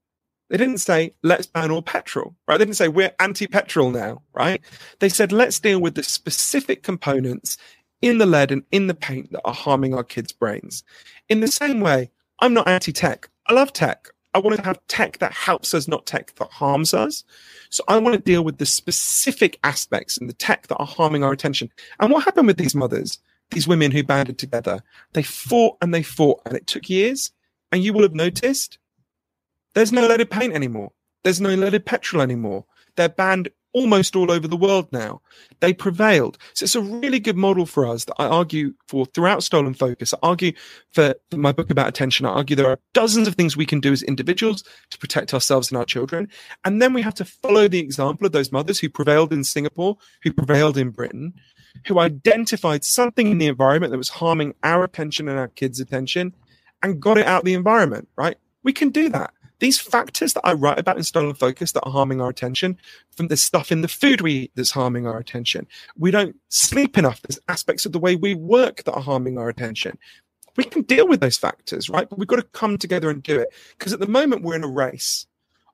They 0.50 0.56
didn't 0.56 0.78
say, 0.78 1.14
let's 1.22 1.46
ban 1.46 1.70
all 1.70 1.82
petrol, 1.82 2.36
right? 2.46 2.58
They 2.58 2.64
didn't 2.64 2.76
say, 2.76 2.88
we're 2.88 3.14
anti 3.18 3.46
petrol 3.46 3.90
now, 3.90 4.22
right? 4.34 4.60
They 5.00 5.08
said, 5.08 5.32
let's 5.32 5.58
deal 5.58 5.80
with 5.80 5.94
the 5.94 6.02
specific 6.02 6.82
components 6.82 7.56
in 8.02 8.18
the 8.18 8.26
lead 8.26 8.52
and 8.52 8.62
in 8.70 8.86
the 8.86 8.94
paint 8.94 9.32
that 9.32 9.42
are 9.44 9.54
harming 9.54 9.94
our 9.94 10.04
kids' 10.04 10.32
brains. 10.32 10.84
In 11.28 11.40
the 11.40 11.48
same 11.48 11.80
way, 11.80 12.10
I'm 12.40 12.54
not 12.54 12.68
anti 12.68 12.92
tech. 12.92 13.28
I 13.46 13.54
love 13.54 13.72
tech. 13.72 14.10
I 14.34 14.38
want 14.38 14.56
to 14.56 14.64
have 14.64 14.84
tech 14.88 15.18
that 15.18 15.32
helps 15.32 15.72
us, 15.74 15.86
not 15.86 16.06
tech 16.06 16.34
that 16.34 16.50
harms 16.50 16.92
us. 16.92 17.24
So 17.70 17.84
I 17.88 17.96
want 17.98 18.14
to 18.14 18.20
deal 18.20 18.42
with 18.42 18.58
the 18.58 18.66
specific 18.66 19.58
aspects 19.62 20.18
and 20.18 20.28
the 20.28 20.34
tech 20.34 20.66
that 20.66 20.76
are 20.76 20.86
harming 20.86 21.22
our 21.22 21.32
attention. 21.32 21.70
And 22.00 22.10
what 22.10 22.24
happened 22.24 22.48
with 22.48 22.58
these 22.58 22.74
mothers, 22.74 23.18
these 23.50 23.68
women 23.68 23.92
who 23.92 24.02
banded 24.02 24.38
together? 24.38 24.82
They 25.12 25.22
fought 25.22 25.76
and 25.80 25.94
they 25.94 26.02
fought, 26.02 26.40
and 26.44 26.56
it 26.56 26.66
took 26.66 26.90
years. 26.90 27.32
And 27.70 27.82
you 27.82 27.92
will 27.92 28.02
have 28.02 28.14
noticed 28.14 28.78
there's 29.74 29.92
no 29.92 30.06
leaded 30.06 30.30
paint 30.30 30.54
anymore. 30.54 30.92
There's 31.22 31.40
no 31.40 31.54
leaded 31.54 31.86
petrol 31.86 32.22
anymore. 32.22 32.64
They're 32.96 33.08
banned 33.08 33.50
almost 33.74 34.16
all 34.16 34.30
over 34.30 34.48
the 34.48 34.56
world 34.56 34.88
now. 34.92 35.20
They 35.60 35.74
prevailed. 35.74 36.38
So 36.54 36.64
it's 36.64 36.74
a 36.74 36.80
really 36.80 37.18
good 37.18 37.36
model 37.36 37.66
for 37.66 37.86
us 37.86 38.04
that 38.06 38.14
I 38.18 38.26
argue 38.26 38.72
for 38.88 39.04
throughout 39.04 39.42
Stolen 39.42 39.74
Focus. 39.74 40.14
I 40.14 40.18
argue 40.22 40.52
for, 40.92 41.14
my 41.32 41.52
book 41.52 41.70
about 41.70 41.88
attention. 41.88 42.24
I 42.24 42.30
argue 42.30 42.56
there 42.56 42.70
are 42.70 42.78
dozens 42.94 43.28
of 43.28 43.34
things 43.34 43.56
we 43.56 43.66
can 43.66 43.80
do 43.80 43.92
as 43.92 44.02
individuals 44.02 44.62
to 44.90 44.98
protect 44.98 45.34
ourselves 45.34 45.70
and 45.70 45.76
our 45.76 45.84
children. 45.84 46.28
And 46.64 46.80
then 46.80 46.94
we 46.94 47.02
have 47.02 47.14
to 47.14 47.24
follow 47.24 47.68
the 47.68 47.80
example 47.80 48.26
of 48.26 48.32
those 48.32 48.52
mothers 48.52 48.78
who 48.78 48.88
prevailed 48.88 49.32
in 49.32 49.44
Singapore, 49.44 49.98
who 50.22 50.32
prevailed 50.32 50.78
in 50.78 50.90
Britain, 50.90 51.34
who 51.86 51.98
identified 51.98 52.84
something 52.84 53.26
in 53.26 53.38
the 53.38 53.48
environment 53.48 53.90
that 53.90 53.98
was 53.98 54.08
harming 54.08 54.54
our 54.62 54.84
attention 54.84 55.28
and 55.28 55.38
our 55.38 55.48
kids' 55.48 55.80
attention 55.80 56.34
and 56.82 57.00
got 57.00 57.18
it 57.18 57.26
out 57.26 57.40
of 57.40 57.44
the 57.44 57.54
environment, 57.54 58.08
right? 58.16 58.36
We 58.62 58.72
can 58.72 58.90
do 58.90 59.08
that. 59.08 59.32
These 59.64 59.80
factors 59.80 60.34
that 60.34 60.46
I 60.46 60.52
write 60.52 60.78
about 60.78 60.98
in 60.98 61.04
Stolen 61.04 61.32
Focus 61.32 61.72
that 61.72 61.84
are 61.84 61.90
harming 61.90 62.20
our 62.20 62.28
attention, 62.28 62.76
from 63.16 63.28
the 63.28 63.36
stuff 63.38 63.72
in 63.72 63.80
the 63.80 63.88
food 63.88 64.20
we 64.20 64.32
eat 64.32 64.52
that's 64.54 64.72
harming 64.72 65.06
our 65.06 65.16
attention. 65.16 65.66
We 65.96 66.10
don't 66.10 66.36
sleep 66.50 66.98
enough. 66.98 67.22
There's 67.22 67.40
aspects 67.48 67.86
of 67.86 67.92
the 67.92 67.98
way 67.98 68.14
we 68.14 68.34
work 68.34 68.82
that 68.82 68.92
are 68.92 69.00
harming 69.00 69.38
our 69.38 69.48
attention. 69.48 69.96
We 70.58 70.64
can 70.64 70.82
deal 70.82 71.08
with 71.08 71.20
those 71.20 71.38
factors, 71.38 71.88
right? 71.88 72.06
But 72.06 72.18
we've 72.18 72.28
got 72.28 72.36
to 72.36 72.42
come 72.42 72.76
together 72.76 73.08
and 73.08 73.22
do 73.22 73.40
it. 73.40 73.54
Because 73.78 73.94
at 73.94 74.00
the 74.00 74.06
moment, 74.06 74.42
we're 74.42 74.54
in 74.54 74.64
a 74.64 74.68
race. 74.68 75.26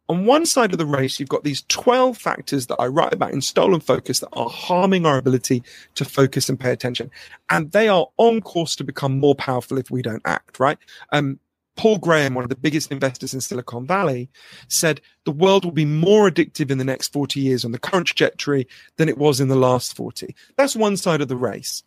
On 0.09 0.25
one 0.25 0.47
side 0.47 0.71
of 0.71 0.79
the 0.79 0.87
race, 0.87 1.19
you've 1.19 1.29
got 1.29 1.43
these 1.43 1.65
12 1.67 2.17
factors 2.17 2.69
that 2.69 2.81
I 2.81 2.87
write 2.87 3.13
about 3.13 3.33
in 3.33 3.41
Stolen 3.41 3.81
Focus 3.81 4.21
that 4.21 4.31
are 4.35 4.49
harming 4.49 5.05
our 5.05 5.19
ability 5.19 5.65
to 5.97 6.05
focus 6.05 6.49
and 6.49 6.61
pay 6.61 6.71
attention. 6.71 7.11
And 7.49 7.73
they 7.73 7.89
are 7.89 8.07
on 8.19 8.41
course 8.41 8.77
to 8.77 8.85
become 8.85 9.19
more 9.19 9.35
powerful 9.35 9.79
if 9.79 9.91
we 9.91 10.01
don't 10.01 10.23
act, 10.25 10.61
right? 10.61 10.79
Um, 11.11 11.41
Paul 11.81 11.97
Graham, 11.97 12.35
one 12.35 12.45
of 12.45 12.51
the 12.51 12.57
biggest 12.57 12.93
investors 12.93 13.33
in 13.33 13.41
Silicon 13.41 13.87
Valley, 13.87 14.29
said 14.69 15.01
the 15.25 15.31
world 15.31 15.65
will 15.65 15.73
be 15.73 15.87
more 15.87 16.31
addictive 16.31 16.71
in 16.71 16.77
the 16.77 16.85
next 16.85 17.11
40 17.11 17.41
years 17.41 17.65
on 17.65 17.73
the 17.73 17.79
current 17.79 18.07
trajectory 18.07 18.69
than 18.99 19.09
it 19.09 19.17
was 19.17 19.41
in 19.41 19.49
the 19.49 19.57
last 19.57 19.97
40. 19.97 20.37
That's 20.59 20.77
one 20.77 20.99
side 20.99 21.23
of 21.23 21.29
the 21.29 21.37
race. 21.37 21.83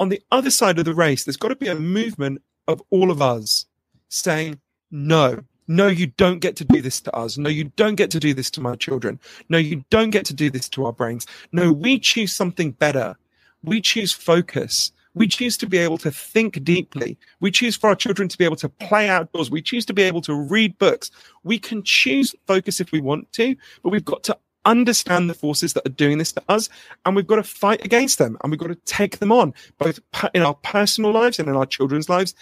On 0.00 0.08
the 0.08 0.20
other 0.32 0.50
side 0.50 0.80
of 0.80 0.84
the 0.84 0.96
race, 0.96 1.22
there's 1.22 1.36
got 1.36 1.50
to 1.50 1.54
be 1.54 1.68
a 1.68 1.76
movement 1.76 2.42
of 2.66 2.82
all 2.90 3.08
of 3.08 3.22
us 3.22 3.66
saying, 4.08 4.58
no, 4.90 5.44
no, 5.68 5.86
you 5.86 6.08
don't 6.08 6.40
get 6.40 6.56
to 6.56 6.64
do 6.64 6.82
this 6.82 7.00
to 7.02 7.14
us. 7.14 7.38
No, 7.38 7.48
you 7.48 7.70
don't 7.76 7.94
get 7.94 8.10
to 8.10 8.18
do 8.18 8.34
this 8.34 8.50
to 8.50 8.60
my 8.60 8.74
children. 8.74 9.20
No, 9.48 9.58
you 9.58 9.84
don't 9.90 10.10
get 10.10 10.24
to 10.26 10.34
do 10.34 10.50
this 10.50 10.68
to 10.70 10.86
our 10.86 10.92
brains. 10.92 11.24
No, 11.52 11.72
we 11.72 12.00
choose 12.00 12.34
something 12.34 12.72
better. 12.72 13.16
We 13.62 13.80
choose 13.80 14.12
focus. 14.12 14.90
We 15.16 15.26
choose 15.26 15.56
to 15.58 15.66
be 15.66 15.78
able 15.78 15.98
to 15.98 16.10
think 16.10 16.62
deeply. 16.62 17.18
We 17.40 17.50
choose 17.50 17.74
for 17.74 17.88
our 17.88 17.96
children 17.96 18.28
to 18.28 18.38
be 18.38 18.44
able 18.44 18.56
to 18.56 18.68
play 18.68 19.08
outdoors. 19.08 19.50
We 19.50 19.62
choose 19.62 19.86
to 19.86 19.94
be 19.94 20.02
able 20.02 20.20
to 20.22 20.34
read 20.34 20.78
books. 20.78 21.10
We 21.42 21.58
can 21.58 21.82
choose 21.82 22.34
focus 22.46 22.80
if 22.80 22.92
we 22.92 23.00
want 23.00 23.32
to, 23.32 23.56
but 23.82 23.88
we've 23.88 24.04
got 24.04 24.22
to 24.24 24.38
understand 24.66 25.30
the 25.30 25.34
forces 25.34 25.72
that 25.72 25.86
are 25.86 25.90
doing 25.90 26.18
this 26.18 26.32
to 26.32 26.42
us 26.48 26.68
and 27.04 27.14
we've 27.14 27.26
got 27.26 27.36
to 27.36 27.42
fight 27.44 27.84
against 27.84 28.18
them 28.18 28.36
and 28.42 28.50
we've 28.50 28.58
got 28.58 28.66
to 28.66 28.74
take 28.84 29.18
them 29.18 29.30
on 29.30 29.54
both 29.78 30.00
in 30.34 30.42
our 30.42 30.54
personal 30.54 31.12
lives 31.12 31.38
and 31.38 31.48
in 31.48 31.54
our 31.54 31.66
children's 31.66 32.08
lives 32.08 32.34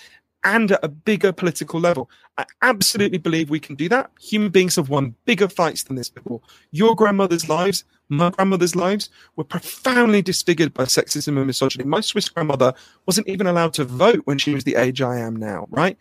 and 0.43 0.73
at 0.73 0.85
a 0.85 0.89
bigger 0.89 1.33
political 1.33 1.81
level. 1.81 2.11
I 2.39 2.45
absolutely 2.63 3.19
believe 3.19 3.51
we 3.51 3.61
can 3.61 3.77
do 3.77 3.89
that. 3.91 4.11
Human 4.21 4.51
beings 4.51 4.77
have 4.77 4.89
won 4.89 5.15
bigger 5.25 5.49
fights 5.49 5.85
than 5.85 5.97
this 5.97 6.11
before. 6.11 6.41
Your 6.71 6.95
grandmother's 6.95 7.49
lives 7.49 7.85
my 8.09 8.31
grandmother's 8.31 8.77
lives 8.77 9.09
were 9.37 9.45
profoundly 9.45 10.23
disfigured 10.23 10.75
by 10.75 10.85
sexism 10.85 11.37
and 11.37 11.47
misogyny. 11.47 11.85
My 11.85 12.01
Swiss 12.01 12.29
grandmother 12.29 12.75
wasn't 13.07 13.29
even 13.29 13.47
allowed 13.47 13.75
to 13.75 13.85
vote 13.85 14.23
when 14.25 14.39
she 14.39 14.55
was 14.55 14.65
the 14.65 14.77
age 14.77 15.01
I 15.01 15.19
am 15.19 15.37
now, 15.37 15.67
right? 15.71 15.97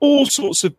All 0.00 0.26
sorts 0.26 0.64
of 0.64 0.74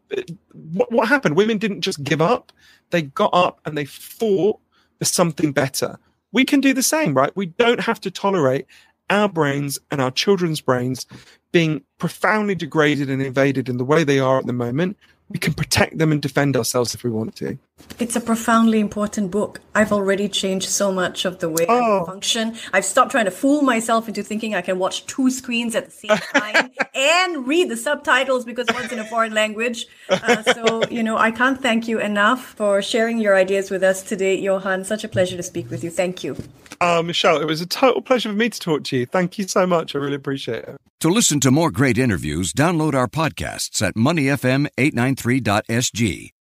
what, 0.51 0.91
what 0.91 1.07
happened? 1.07 1.35
Women 1.35 1.57
didn't 1.57 1.81
just 1.81 2.03
give 2.03 2.21
up, 2.21 2.51
they 2.89 3.03
got 3.03 3.33
up 3.33 3.61
and 3.65 3.77
they 3.77 3.85
fought 3.85 4.59
for 4.99 5.05
something 5.05 5.53
better. 5.53 5.97
We 6.31 6.45
can 6.45 6.59
do 6.59 6.73
the 6.73 6.83
same, 6.83 7.13
right? 7.13 7.35
We 7.35 7.45
don't 7.45 7.79
have 7.79 8.01
to 8.01 8.11
tolerate 8.11 8.65
our 9.09 9.29
brains 9.29 9.79
and 9.91 10.01
our 10.01 10.11
children's 10.11 10.61
brains 10.61 11.05
being 11.51 11.83
profoundly 11.99 12.55
degraded 12.55 13.09
and 13.09 13.21
invaded 13.21 13.69
in 13.69 13.77
the 13.77 13.85
way 13.85 14.03
they 14.03 14.19
are 14.19 14.39
at 14.39 14.45
the 14.45 14.53
moment 14.53 14.97
we 15.33 15.39
can 15.39 15.53
protect 15.53 15.97
them 15.97 16.11
and 16.11 16.21
defend 16.21 16.55
ourselves 16.55 16.93
if 16.93 17.03
we 17.03 17.09
want 17.09 17.35
to. 17.37 17.57
It's 18.03 18.17
a 18.17 18.21
profoundly 18.21 18.81
important 18.81 19.31
book. 19.31 19.61
I've 19.73 19.93
already 19.93 20.27
changed 20.27 20.67
so 20.67 20.91
much 20.91 21.23
of 21.23 21.39
the 21.39 21.49
way 21.49 21.65
oh. 21.69 22.03
I 22.03 22.05
function. 22.05 22.57
I've 22.73 22.83
stopped 22.83 23.11
trying 23.11 23.23
to 23.25 23.31
fool 23.31 23.61
myself 23.61 24.09
into 24.09 24.23
thinking 24.23 24.55
I 24.55 24.61
can 24.61 24.77
watch 24.77 25.05
two 25.05 25.29
screens 25.29 25.73
at 25.73 25.85
the 25.85 25.91
same 25.91 26.17
time 26.33 26.71
and 26.93 27.47
read 27.47 27.69
the 27.69 27.77
subtitles 27.77 28.43
because 28.43 28.67
one's 28.73 28.91
in 28.91 28.99
a 28.99 29.05
foreign 29.05 29.33
language. 29.33 29.85
Uh, 30.09 30.43
so, 30.43 30.83
you 30.89 31.01
know, 31.01 31.17
I 31.17 31.31
can't 31.31 31.61
thank 31.61 31.87
you 31.87 32.01
enough 32.01 32.43
for 32.43 32.81
sharing 32.81 33.19
your 33.19 33.35
ideas 33.35 33.71
with 33.71 33.83
us 33.83 34.03
today, 34.03 34.37
Johann. 34.37 34.83
Such 34.83 35.05
a 35.05 35.07
pleasure 35.07 35.37
to 35.37 35.43
speak 35.43 35.69
with 35.69 35.81
you. 35.81 35.89
Thank 35.89 36.25
you. 36.25 36.35
Uh, 36.81 37.01
Michelle, 37.03 37.39
it 37.39 37.45
was 37.45 37.61
a 37.61 37.65
total 37.65 38.01
pleasure 38.01 38.27
for 38.29 38.35
me 38.35 38.49
to 38.49 38.59
talk 38.59 38.83
to 38.85 38.97
you. 38.97 39.05
Thank 39.05 39.37
you 39.37 39.47
so 39.47 39.65
much. 39.65 39.95
I 39.95 39.99
really 39.99 40.15
appreciate 40.15 40.65
it. 40.65 40.75
To 40.99 41.09
listen 41.09 41.39
to 41.39 41.51
more 41.51 41.71
great 41.71 41.97
interviews, 41.97 42.51
download 42.51 42.95
our 42.95 43.07
podcasts 43.07 43.81
at 43.81 43.95
moneyfm893.sg 43.95 46.33